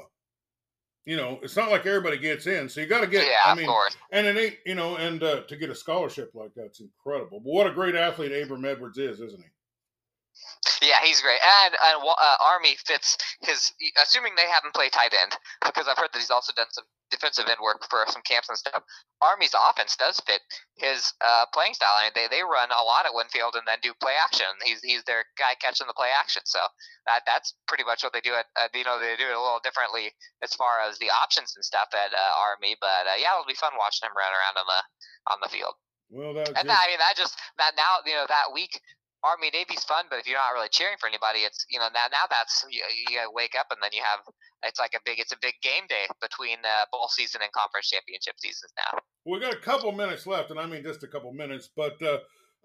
You 1.05 1.17
know, 1.17 1.39
it's 1.41 1.55
not 1.57 1.71
like 1.71 1.85
everybody 1.87 2.17
gets 2.17 2.45
in. 2.45 2.69
So 2.69 2.79
you 2.79 2.85
got 2.87 3.01
to 3.01 3.07
get. 3.07 3.25
yeah, 3.25 3.41
I 3.45 3.51
of 3.53 3.57
mean, 3.57 3.67
course. 3.67 3.97
and 4.11 4.27
it 4.27 4.37
ain't. 4.37 4.57
You 4.65 4.75
know, 4.75 4.97
and 4.97 5.21
uh, 5.23 5.41
to 5.47 5.55
get 5.55 5.69
a 5.71 5.75
scholarship 5.75 6.31
like 6.35 6.51
that's 6.55 6.79
incredible. 6.79 7.39
But 7.39 7.51
what 7.53 7.67
a 7.67 7.73
great 7.73 7.95
athlete 7.95 8.31
Abram 8.31 8.65
Edwards 8.65 8.97
is, 8.99 9.19
isn't 9.19 9.39
he? 9.41 10.87
Yeah, 10.87 10.97
he's 11.03 11.21
great. 11.21 11.39
And 11.65 11.73
and 11.73 12.03
uh, 12.07 12.35
Army 12.45 12.75
fits 12.85 13.17
his. 13.41 13.71
Assuming 14.01 14.33
they 14.35 14.49
haven't 14.49 14.73
played 14.75 14.91
tight 14.91 15.13
end, 15.19 15.33
because 15.65 15.87
I've 15.87 15.97
heard 15.97 16.09
that 16.13 16.19
he's 16.19 16.29
also 16.31 16.53
done 16.55 16.67
some 16.71 16.85
defensive 17.11 17.45
end 17.45 17.59
work 17.61 17.83
for 17.91 18.01
some 18.07 18.23
camps 18.23 18.49
and 18.49 18.57
stuff. 18.57 18.81
Army's 19.21 19.53
offense 19.53 19.95
does 19.99 20.19
fit 20.25 20.41
his 20.79 21.13
uh, 21.21 21.45
playing 21.53 21.75
style. 21.75 21.93
I 21.93 22.09
mean, 22.09 22.15
they, 22.15 22.27
they 22.31 22.41
run 22.41 22.71
a 22.71 22.81
lot 22.81 23.05
at 23.05 23.13
Winfield 23.13 23.53
and 23.53 23.67
then 23.67 23.77
do 23.83 23.93
play 23.99 24.15
action. 24.17 24.49
He's 24.63 24.81
he's 24.81 25.03
their 25.03 25.27
guy 25.37 25.53
catching 25.59 25.85
the 25.85 25.93
play 25.93 26.09
action. 26.09 26.41
So 26.45 26.59
that 27.05 27.27
that's 27.27 27.53
pretty 27.67 27.83
much 27.83 28.01
what 28.01 28.15
they 28.15 28.23
do. 28.23 28.33
At 28.33 28.47
uh, 28.55 28.71
you 28.73 28.87
know 28.87 28.97
they 28.97 29.13
do 29.19 29.29
it 29.29 29.37
a 29.37 29.43
little 29.43 29.61
differently 29.61 30.15
as 30.41 30.55
far 30.55 30.81
as 30.81 30.97
the 30.97 31.11
options 31.11 31.53
and 31.53 31.63
stuff 31.63 31.91
at 31.93 32.15
uh, 32.15 32.33
Army. 32.39 32.79
But 32.79 33.05
uh, 33.05 33.19
yeah, 33.19 33.35
it'll 33.35 33.45
be 33.45 33.59
fun 33.59 33.75
watching 33.77 34.07
him 34.07 34.17
run 34.17 34.31
around 34.31 34.57
on 34.57 34.67
the 34.67 34.81
on 35.29 35.39
the 35.43 35.51
field. 35.51 35.75
Well, 36.11 36.33
that 36.35 36.49
And 36.59 36.67
I 36.67 36.91
mean, 36.91 36.99
that 36.99 37.15
just 37.15 37.37
that 37.57 37.75
now 37.77 38.03
you 38.07 38.15
know 38.15 38.25
that 38.27 38.55
week. 38.55 38.79
Army 39.23 39.51
Navy's 39.53 39.83
fun, 39.83 40.05
but 40.09 40.19
if 40.19 40.27
you're 40.27 40.37
not 40.37 40.53
really 40.53 40.69
cheering 40.71 40.95
for 40.99 41.07
anybody, 41.07 41.39
it's 41.39 41.65
you 41.69 41.79
know 41.79 41.87
now 41.93 42.05
now 42.11 42.25
that's 42.29 42.65
you, 42.69 42.81
you 43.09 43.19
wake 43.33 43.53
up 43.59 43.67
and 43.69 43.79
then 43.81 43.91
you 43.93 44.01
have 44.01 44.19
it's 44.63 44.79
like 44.79 44.91
a 44.95 44.99
big 45.05 45.19
it's 45.19 45.31
a 45.31 45.37
big 45.41 45.53
game 45.61 45.83
day 45.89 46.05
between 46.21 46.57
uh, 46.65 46.85
bowl 46.91 47.07
season 47.09 47.41
and 47.43 47.51
conference 47.51 47.89
championship 47.89 48.35
seasons 48.39 48.71
now. 48.77 48.99
we 49.25 49.39
got 49.39 49.53
a 49.53 49.57
couple 49.59 49.91
minutes 49.91 50.25
left, 50.25 50.49
and 50.51 50.59
I 50.59 50.65
mean 50.65 50.83
just 50.83 51.03
a 51.03 51.07
couple 51.07 51.31
minutes. 51.33 51.69
But 51.75 52.01
uh, 52.01 52.17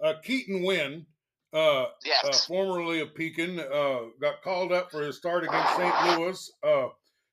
uh, 0.03 0.15
Keaton 0.23 0.63
Winn, 0.65 1.07
uh, 1.53 1.87
Yes. 2.05 2.25
uh, 2.25 2.33
formerly 2.47 3.01
of 3.01 3.15
Pekin, 3.15 3.61
uh, 3.61 3.99
got 4.21 4.43
called 4.43 4.73
up 4.73 4.91
for 4.91 5.03
his 5.03 5.17
start 5.19 5.45
against 5.45 5.77
St. 5.77 6.19
Louis. 6.19 6.53
Uh, 6.63 6.89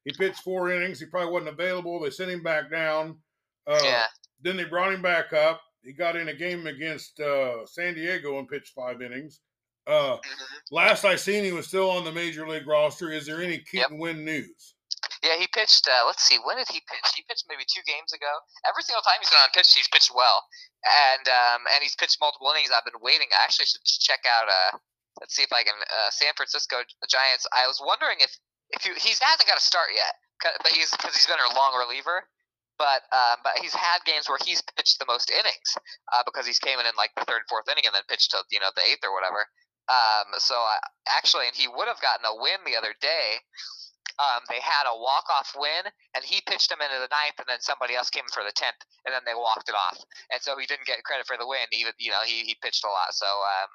he 0.05 0.11
pitched 0.17 0.39
four 0.43 0.69
innings. 0.71 0.99
He 0.99 1.05
probably 1.05 1.31
wasn't 1.31 1.49
available. 1.49 1.99
They 2.01 2.09
sent 2.09 2.29
him 2.31 2.43
back 2.43 2.69
down. 2.69 3.17
Uh, 3.65 3.79
yeah. 3.83 4.05
Then 4.41 4.57
they 4.57 4.65
brought 4.65 4.91
him 4.93 5.01
back 5.01 5.31
up. 5.31 5.61
He 5.83 5.91
got 5.93 6.15
in 6.15 6.29
a 6.29 6.33
game 6.33 6.65
against 6.67 7.19
uh, 7.19 7.65
San 7.65 7.93
Diego 7.95 8.39
and 8.39 8.47
pitched 8.47 8.73
five 8.73 9.01
innings. 9.01 9.41
Uh, 9.85 10.15
Mhm. 10.17 10.47
last 10.71 11.03
I 11.03 11.17
seen, 11.17 11.43
he 11.43 11.51
was 11.51 11.67
still 11.67 11.91
on 11.91 12.05
the 12.05 12.11
major 12.11 12.47
league 12.47 12.65
roster. 12.67 13.11
Is 13.11 13.25
there 13.25 13.41
any 13.43 13.59
Keaton 13.59 13.97
Winn 13.99 14.23
news? 14.23 14.75
Yeah, 15.21 15.35
he 15.35 15.47
pitched. 15.47 15.87
Uh, 15.87 16.03
let's 16.07 16.23
see, 16.23 16.39
when 16.39 16.55
did 16.55 16.69
he 16.71 16.79
pitch? 16.87 17.11
He 17.15 17.23
pitched 17.27 17.43
maybe 17.49 17.65
two 17.67 17.83
games 17.83 18.13
ago. 18.13 18.31
Every 18.67 18.83
single 18.83 19.01
time 19.03 19.19
he's 19.19 19.29
gone 19.29 19.43
on 19.43 19.51
pitch, 19.51 19.73
he's 19.75 19.87
pitched 19.89 20.11
well, 20.15 20.47
and 20.87 21.27
um, 21.27 21.67
and 21.75 21.83
he's 21.83 21.95
pitched 21.95 22.17
multiple 22.21 22.47
innings. 22.51 22.71
I've 22.71 22.85
been 22.87 22.99
waiting. 23.01 23.27
I 23.35 23.43
actually 23.43 23.65
should 23.67 23.83
check 23.83 24.23
out. 24.23 24.47
Uh, 24.47 24.77
let's 25.19 25.35
see 25.35 25.43
if 25.43 25.51
I 25.51 25.63
can. 25.63 25.75
Uh, 25.75 26.09
San 26.11 26.31
Francisco 26.35 26.83
Giants. 27.09 27.45
I 27.51 27.67
was 27.67 27.81
wondering 27.83 28.17
if 28.21 28.31
if 28.71 28.85
you, 28.85 28.93
he 28.95 29.09
hasn't 29.19 29.47
got 29.47 29.57
a 29.57 29.61
start 29.63 29.89
yet, 29.93 30.15
but 30.63 30.71
he's 30.71 30.91
because 30.91 31.15
he's 31.15 31.27
been 31.27 31.39
a 31.39 31.55
long 31.55 31.75
reliever. 31.77 32.23
But 32.77 33.05
um, 33.13 33.37
but 33.43 33.61
he's 33.61 33.73
had 33.73 34.01
games 34.05 34.27
where 34.27 34.41
he's 34.41 34.61
pitched 34.75 34.97
the 34.97 35.05
most 35.07 35.29
innings 35.29 35.69
uh, 36.11 36.25
because 36.25 36.47
he's 36.47 36.59
came 36.59 36.79
in 36.79 36.85
in 36.85 36.97
like 36.97 37.13
the 37.15 37.25
third, 37.25 37.45
fourth 37.47 37.69
inning 37.69 37.85
and 37.85 37.93
then 37.93 38.07
pitched 38.09 38.31
to 38.31 38.41
you 38.49 38.59
know 38.59 38.73
the 38.75 38.83
eighth 38.89 39.05
or 39.05 39.13
whatever. 39.13 39.45
Um, 39.91 40.31
so 40.39 40.55
I, 40.55 40.79
actually, 41.11 41.47
and 41.47 41.55
he 41.55 41.67
would 41.67 41.87
have 41.87 41.99
gotten 41.99 42.25
a 42.25 42.33
win 42.33 42.63
the 42.65 42.79
other 42.79 42.95
day. 43.01 43.43
Um, 44.21 44.45
they 44.45 44.61
had 44.61 44.85
a 44.85 44.93
walk 44.93 45.25
off 45.33 45.57
win, 45.57 45.89
and 46.13 46.21
he 46.21 46.45
pitched 46.45 46.69
him 46.69 46.77
into 46.85 47.01
the 47.01 47.09
ninth, 47.09 47.41
and 47.41 47.49
then 47.49 47.59
somebody 47.65 47.97
else 47.97 48.13
came 48.13 48.29
for 48.29 48.45
the 48.45 48.53
tenth, 48.53 48.77
and 49.05 49.11
then 49.11 49.25
they 49.25 49.33
walked 49.33 49.69
it 49.69 49.75
off, 49.75 49.97
and 50.29 50.37
so 50.37 50.53
he 50.53 50.69
didn't 50.69 50.85
get 50.85 51.01
credit 51.03 51.25
for 51.25 51.35
the 51.35 51.49
win. 51.49 51.65
Even 51.73 51.93
you 51.97 52.13
know 52.13 52.21
he, 52.25 52.45
he 52.45 52.53
pitched 52.61 52.85
a 52.85 52.93
lot. 52.93 53.09
So 53.13 53.25
um, 53.25 53.69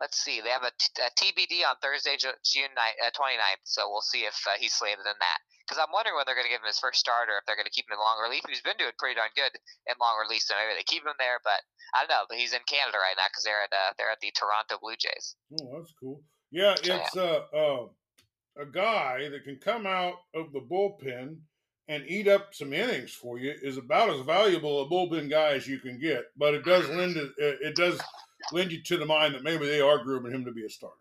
let's 0.00 0.18
see, 0.18 0.40
they 0.40 0.50
have 0.50 0.66
a, 0.66 0.72
t- 0.78 1.02
a 1.02 1.10
TBD 1.14 1.62
on 1.68 1.76
Thursday, 1.82 2.16
June 2.18 2.72
9th, 2.74 2.98
uh, 3.06 3.10
29th. 3.14 3.62
So 3.64 3.86
we'll 3.90 4.04
see 4.04 4.26
if 4.26 4.34
uh, 4.46 4.58
he's 4.58 4.74
slated 4.74 5.06
in 5.06 5.18
that. 5.18 5.38
Because 5.64 5.80
I'm 5.80 5.92
wondering 5.94 6.12
when 6.16 6.28
they're 6.28 6.36
going 6.36 6.44
to 6.44 6.52
give 6.52 6.60
him 6.60 6.68
his 6.68 6.78
first 6.82 7.00
starter, 7.00 7.40
if 7.40 7.44
they're 7.48 7.56
going 7.56 7.68
to 7.68 7.72
keep 7.72 7.88
him 7.88 7.96
in 7.96 8.02
long 8.02 8.20
relief. 8.20 8.44
He's 8.44 8.60
been 8.60 8.76
doing 8.76 8.92
pretty 9.00 9.16
darn 9.16 9.32
good 9.32 9.54
in 9.88 9.96
long 9.96 10.20
relief, 10.20 10.44
so 10.44 10.52
maybe 10.60 10.76
they 10.76 10.84
keep 10.84 11.06
him 11.08 11.16
there. 11.16 11.40
But 11.40 11.64
I 11.96 12.04
don't 12.04 12.12
know. 12.12 12.28
But 12.28 12.36
he's 12.36 12.52
in 12.52 12.60
Canada 12.68 13.00
right 13.00 13.16
now 13.16 13.32
because 13.32 13.48
they're 13.48 13.64
at 13.64 13.72
uh, 13.72 13.96
they're 13.96 14.12
at 14.12 14.20
the 14.20 14.28
Toronto 14.36 14.76
Blue 14.76 14.92
Jays. 15.00 15.40
Oh, 15.56 15.80
that's 15.80 15.94
cool. 15.96 16.20
Yeah, 16.52 16.76
Yeah. 16.84 17.00
it's 17.00 17.16
uh, 17.16 17.48
uh, 17.56 17.88
a 18.60 18.66
guy 18.68 19.28
that 19.32 19.44
can 19.48 19.56
come 19.56 19.88
out 19.88 20.20
of 20.36 20.52
the 20.52 20.60
bullpen 20.60 21.40
and 21.88 22.04
eat 22.08 22.28
up 22.28 22.52
some 22.52 22.72
innings 22.72 23.12
for 23.16 23.38
you 23.38 23.52
is 23.62 23.76
about 23.76 24.10
as 24.10 24.20
valuable 24.20 24.82
a 24.82 24.86
bullpen 24.88 25.30
guy 25.30 25.56
as 25.56 25.66
you 25.66 25.78
can 25.80 25.98
get. 25.98 26.24
But 26.36 26.52
it 26.52 26.64
does 26.64 26.88
lend 26.90 27.16
it, 27.16 27.32
it 27.38 27.74
does 27.74 27.98
lend 28.52 28.72
you 28.72 28.82
to 28.82 28.96
the 28.96 29.06
mind 29.06 29.34
that 29.34 29.42
maybe 29.42 29.66
they 29.66 29.80
are 29.80 29.98
grooming 29.98 30.32
him 30.32 30.44
to 30.44 30.52
be 30.52 30.64
a 30.64 30.70
starter. 30.70 30.96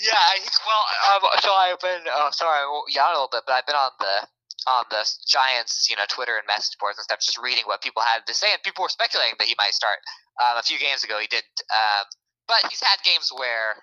Yeah, 0.00 0.14
well, 0.62 0.84
um, 1.10 1.22
so 1.42 1.50
I've 1.52 1.80
been 1.80 2.06
uh, 2.06 2.30
sorry, 2.30 2.64
won't 2.66 2.88
a 2.88 3.12
little 3.12 3.28
bit, 3.30 3.42
but 3.46 3.52
I've 3.52 3.66
been 3.66 3.76
on 3.76 3.90
the 3.98 4.28
on 4.66 4.84
the 4.90 5.02
Giants, 5.26 5.90
you 5.90 5.96
know, 5.96 6.06
Twitter 6.08 6.38
and 6.38 6.46
message 6.46 6.78
boards 6.78 6.98
and 6.98 7.04
stuff, 7.04 7.18
just 7.18 7.38
reading 7.38 7.66
what 7.66 7.82
people 7.82 8.02
had 8.02 8.22
to 8.26 8.34
say, 8.34 8.52
and 8.52 8.62
people 8.62 8.82
were 8.82 8.94
speculating 8.94 9.34
that 9.38 9.48
he 9.48 9.58
might 9.58 9.74
start. 9.74 9.98
Um, 10.38 10.56
a 10.56 10.62
few 10.62 10.78
games 10.78 11.02
ago, 11.02 11.18
he 11.18 11.26
didn't, 11.26 11.58
um, 11.74 12.06
but 12.46 12.62
he's 12.70 12.80
had 12.80 13.02
games 13.02 13.34
where, 13.34 13.74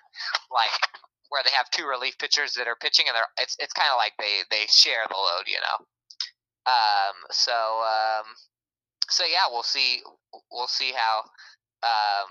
like, 0.50 0.72
where 1.28 1.44
they 1.44 1.52
have 1.54 1.70
two 1.70 1.86
relief 1.86 2.18
pitchers 2.18 2.54
that 2.56 2.66
are 2.66 2.80
pitching, 2.80 3.06
and 3.06 3.14
they're 3.14 3.30
it's 3.38 3.56
it's 3.60 3.76
kind 3.76 3.92
of 3.92 4.00
like 4.00 4.16
they 4.18 4.42
they 4.50 4.66
share 4.66 5.04
the 5.08 5.16
load, 5.16 5.46
you 5.46 5.60
know. 5.60 5.76
Um, 6.66 7.16
so 7.30 7.54
um, 7.54 8.26
so 9.08 9.24
yeah, 9.24 9.46
we'll 9.50 9.66
see 9.66 10.02
we'll 10.50 10.70
see 10.70 10.92
how 10.92 11.22
um 11.82 12.28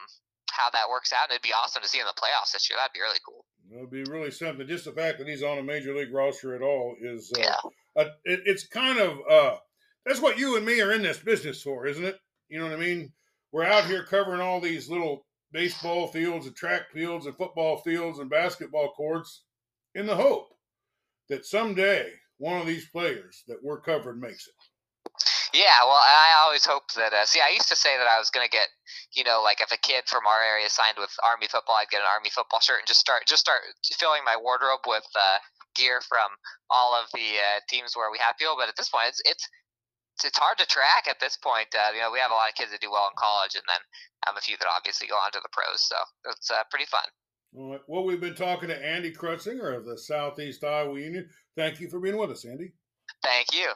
how 0.51 0.69
that 0.71 0.89
works 0.89 1.13
out. 1.13 1.29
And 1.29 1.31
It'd 1.33 1.43
be 1.43 1.53
awesome 1.53 1.81
to 1.81 1.87
see 1.87 1.99
him 1.99 2.07
in 2.07 2.11
the 2.15 2.21
playoffs 2.21 2.51
this 2.51 2.69
year. 2.69 2.77
That'd 2.77 2.93
be 2.93 2.99
really 3.01 3.19
cool. 3.25 3.45
It'd 3.71 3.91
be 3.91 4.03
really 4.11 4.31
something. 4.31 4.67
Just 4.67 4.85
the 4.85 4.91
fact 4.91 5.19
that 5.19 5.27
he's 5.27 5.43
on 5.43 5.57
a 5.59 5.63
major 5.63 5.95
league 5.95 6.13
roster 6.13 6.55
at 6.55 6.61
all 6.61 6.95
is 7.01 7.31
uh, 7.37 7.39
Yeah. 7.39 7.55
uh, 8.03 8.09
it, 8.25 8.41
it's 8.45 8.67
kind 8.67 8.99
of 8.99 9.19
uh, 9.29 9.57
that's 10.05 10.19
what 10.21 10.37
you 10.39 10.57
and 10.57 10.65
me 10.65 10.81
are 10.81 10.91
in 10.91 11.01
this 11.03 11.19
business 11.19 11.61
for, 11.61 11.85
isn't 11.85 12.03
it? 12.03 12.17
You 12.49 12.59
know 12.59 12.65
what 12.65 12.73
I 12.73 12.79
mean? 12.81 13.13
We're 13.51 13.65
out 13.65 13.85
here 13.85 14.03
covering 14.03 14.41
all 14.41 14.59
these 14.59 14.89
little 14.89 15.25
baseball 15.51 16.07
fields 16.07 16.45
and 16.47 16.55
track 16.55 16.91
fields 16.91 17.25
and 17.25 17.37
football 17.37 17.77
fields 17.77 18.19
and 18.19 18.29
basketball 18.29 18.91
courts 18.93 19.43
in 19.95 20.05
the 20.07 20.15
hope 20.15 20.47
that 21.29 21.45
someday 21.45 22.11
one 22.37 22.59
of 22.59 22.67
these 22.67 22.87
players 22.89 23.43
that 23.47 23.57
we're 23.63 23.81
covering 23.81 24.19
makes 24.19 24.47
it. 24.47 24.53
Yeah, 25.53 25.81
well, 25.81 25.97
I 25.97 26.45
always 26.45 26.65
hoped 26.65 26.93
that. 26.95 27.13
Uh, 27.13 27.25
see, 27.25 27.41
I 27.41 27.49
used 27.49 27.69
to 27.69 27.75
say 27.75 27.97
that 27.97 28.05
I 28.05 28.21
was 28.21 28.29
going 28.29 28.45
to 28.45 28.51
get, 28.51 28.69
you 29.17 29.23
know, 29.25 29.41
like 29.41 29.61
if 29.61 29.73
a 29.73 29.81
kid 29.81 30.05
from 30.05 30.29
our 30.29 30.41
area 30.45 30.69
signed 30.69 31.01
with 31.01 31.09
Army 31.25 31.49
football, 31.49 31.77
I'd 31.81 31.89
get 31.89 32.05
an 32.05 32.11
Army 32.11 32.29
football 32.29 32.61
shirt 32.61 32.85
and 32.85 32.87
just 32.87 33.01
start 33.01 33.25
just 33.25 33.41
start 33.41 33.65
filling 33.97 34.21
my 34.21 34.37
wardrobe 34.37 34.85
with 34.85 35.09
uh, 35.17 35.41
gear 35.73 36.05
from 36.05 36.29
all 36.69 36.93
of 36.93 37.09
the 37.17 37.41
uh, 37.41 37.65
teams 37.65 37.97
where 37.97 38.13
we 38.13 38.21
have 38.21 38.37
people. 38.37 38.53
But 38.61 38.69
at 38.69 38.77
this 38.77 38.93
point, 38.93 39.09
it's 39.09 39.21
it's 39.25 39.45
it's 40.21 40.37
hard 40.37 40.61
to 40.61 40.69
track 40.69 41.09
at 41.09 41.17
this 41.17 41.37
point. 41.41 41.73
Uh, 41.73 41.97
you 41.97 42.01
know, 42.01 42.13
we 42.13 42.21
have 42.21 42.29
a 42.31 42.37
lot 42.37 42.53
of 42.53 42.55
kids 42.55 42.69
that 42.69 42.81
do 42.81 42.93
well 42.93 43.09
in 43.09 43.17
college, 43.17 43.57
and 43.57 43.65
then 43.65 43.81
um, 44.29 44.37
a 44.37 44.41
few 44.41 44.53
that 44.61 44.69
obviously 44.69 45.09
go 45.09 45.17
on 45.17 45.33
to 45.33 45.41
the 45.41 45.49
pros. 45.49 45.81
So 45.81 45.97
it's 46.29 46.51
uh, 46.51 46.61
pretty 46.69 46.85
fun. 46.85 47.09
Well, 47.51 48.05
we've 48.05 48.21
been 48.21 48.35
talking 48.35 48.69
to 48.69 48.77
Andy 48.77 49.11
Krutsinger 49.11 49.75
of 49.75 49.85
the 49.85 49.97
Southeast 49.97 50.63
Iowa 50.63 50.99
Union. 50.99 51.27
Thank 51.57 51.79
you 51.79 51.89
for 51.89 51.99
being 51.99 52.17
with 52.17 52.29
us, 52.29 52.45
Andy. 52.45 52.73
Thank 53.23 53.53
you. 53.53 53.73